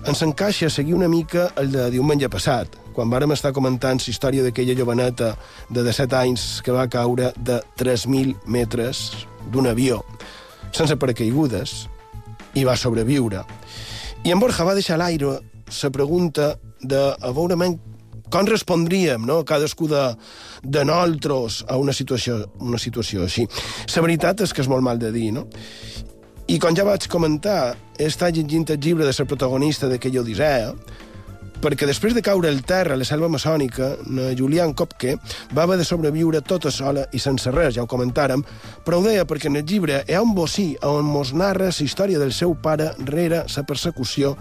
[0.07, 4.47] ens encaixa seguir una mica el de diumenge passat, quan vàrem estar comentant la història
[4.47, 5.35] d'aquella joveneta
[5.69, 10.05] de 17 anys que va caure de 3.000 metres d'un avió
[10.71, 11.89] sense paracaigudes
[12.55, 13.43] i va sobreviure.
[14.23, 17.57] I en Borja va deixar l'aire la pregunta de a veure
[18.29, 20.03] com respondríem, no?, cadascú de,
[20.63, 23.47] de nosaltres a una situació, una situació així.
[23.95, 25.47] La veritat és que és molt mal de dir, no?
[26.49, 30.73] I com ja vaig comentar, he estat llegint el llibre de la protagonista d'aquella odissea,
[31.59, 35.17] perquè després de caure al terra a la selva maçònica, na Julián Kopke
[35.57, 38.45] va haver de sobreviure tota sola i sense res, ja ho comentàrem,
[38.87, 41.85] però ho deia perquè en el llibre hi ha un bocí on mos narra la
[41.85, 44.37] història del seu pare rere la persecució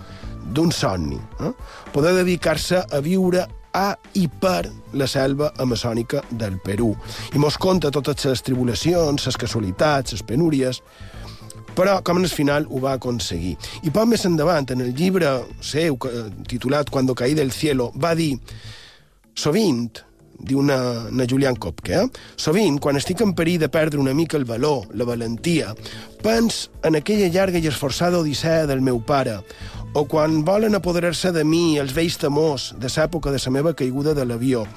[0.53, 1.19] d'un somni.
[1.39, 1.51] Eh?
[1.93, 3.45] Poder dedicar-se a viure
[3.77, 6.95] a i per la selva amazònica del Perú.
[7.33, 10.81] I mos conta totes les tribulacions, les casualitats, les penúries,
[11.77, 13.53] però com el final ho va aconseguir.
[13.85, 15.29] I poc més endavant, en el llibre
[15.61, 15.99] seu,
[16.49, 18.39] titulat Cuando caí del cielo, va dir
[19.37, 20.01] sovint,
[20.39, 20.77] diu una,
[21.11, 22.07] una Julián Kopke, eh?
[22.35, 25.75] sovint, quan estic en perill de perdre una mica el valor, la valentia,
[26.23, 29.39] pens en aquella llarga i esforçada odissea del meu pare,
[29.97, 34.13] o quan volen apoderar-se de mi els vells temors de l'època de la meva caiguda
[34.13, 34.67] de l'avió.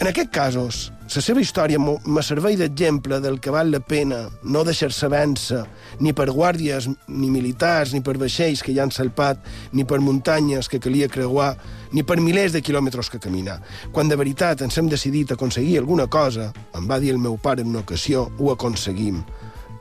[0.00, 0.78] En aquests casos,
[1.14, 5.60] la seva història me serveix d'exemple del que val la pena no deixar-se vèncer
[6.00, 9.38] ni per guàrdies, ni militars, ni per vaixells que hi han salpat,
[9.70, 11.52] ni per muntanyes que calia creuar,
[11.92, 13.60] ni per milers de quilòmetres que caminar.
[13.92, 17.62] Quan de veritat ens hem decidit aconseguir alguna cosa, em va dir el meu pare
[17.62, 19.22] en una ocasió, ho aconseguim.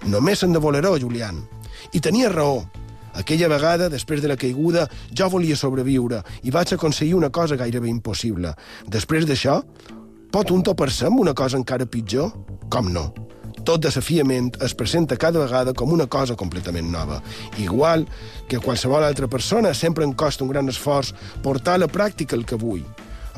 [0.05, 1.41] Només hem de voler-ho, Julián.
[1.97, 2.62] I tenia raó.
[3.18, 7.89] Aquella vegada, després de la caiguda, jo volia sobreviure i vaig aconseguir una cosa gairebé
[7.91, 8.53] impossible.
[8.88, 9.59] Després d'això,
[10.32, 12.32] pot un topar-se amb una cosa encara pitjor?
[12.72, 13.09] Com no?
[13.68, 17.20] Tot desafiament es presenta cada vegada com una cosa completament nova.
[17.62, 18.07] Igual
[18.49, 22.45] que qualsevol altra persona, sempre em costa un gran esforç portar a la pràctica el
[22.47, 22.84] que vull.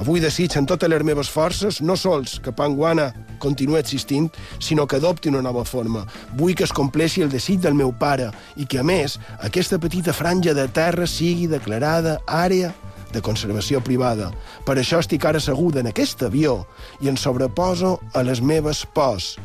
[0.02, 3.12] Avui desig en totes les meves forces no sols que Panguana
[3.44, 4.30] continuï existint,
[4.60, 6.06] sinó que adopti una nova forma.
[6.38, 10.16] Vull que es compleixi el desig del meu pare i que, a més, aquesta petita
[10.16, 12.74] franja de terra sigui declarada àrea
[13.14, 14.32] de conservació privada.
[14.66, 16.64] Per això estic ara asseguda en aquest avió
[17.02, 19.36] i en sobreposo a les meves pors.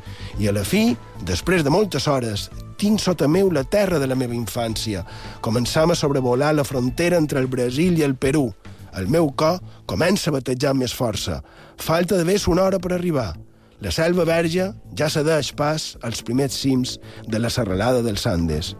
[0.41, 0.97] I a la fi,
[1.29, 5.05] després de moltes hores, tinc sota meu la terra de la meva infància.
[5.45, 8.49] Començam a sobrevolar la frontera entre el Brasil i el Perú.
[8.97, 11.43] El meu cor comença a batejar amb més força.
[11.77, 13.35] Falta d'haver una hora per arribar.
[13.81, 14.65] La selva verge
[14.99, 16.97] ja cedeix pas als primers cims
[17.31, 18.73] de la serralada dels Andes.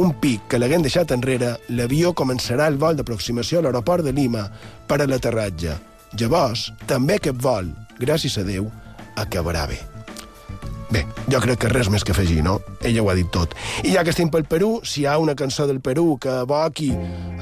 [0.00, 4.46] Un pic que l'haguem deixat enrere, l'avió començarà el vol d'aproximació a l'aeroport de Lima
[4.88, 5.76] per a l'aterratge.
[6.16, 7.68] Llavors, també aquest vol,
[8.00, 8.70] gràcies a Déu,
[9.20, 9.82] acabarà bé.
[10.88, 12.60] Bé, jo crec que res més que afegir, no?
[12.80, 13.52] Ella ho ha dit tot.
[13.84, 16.92] I ja que estem pel Perú, si hi ha una cançó del Perú que evoqui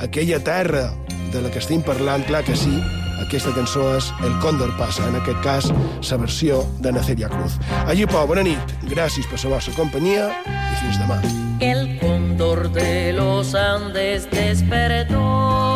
[0.03, 0.89] aquella terra
[1.35, 2.73] de la que estem parlant, clar que sí,
[3.25, 5.69] aquesta cançó és El Còndor passa, en aquest cas,
[6.11, 7.59] la versió de Naceria Cruz.
[7.91, 11.19] Allí, Pau, bona nit, gràcies per la vostra companyia i fins demà.
[11.65, 15.74] El cóndor de los Andes despertó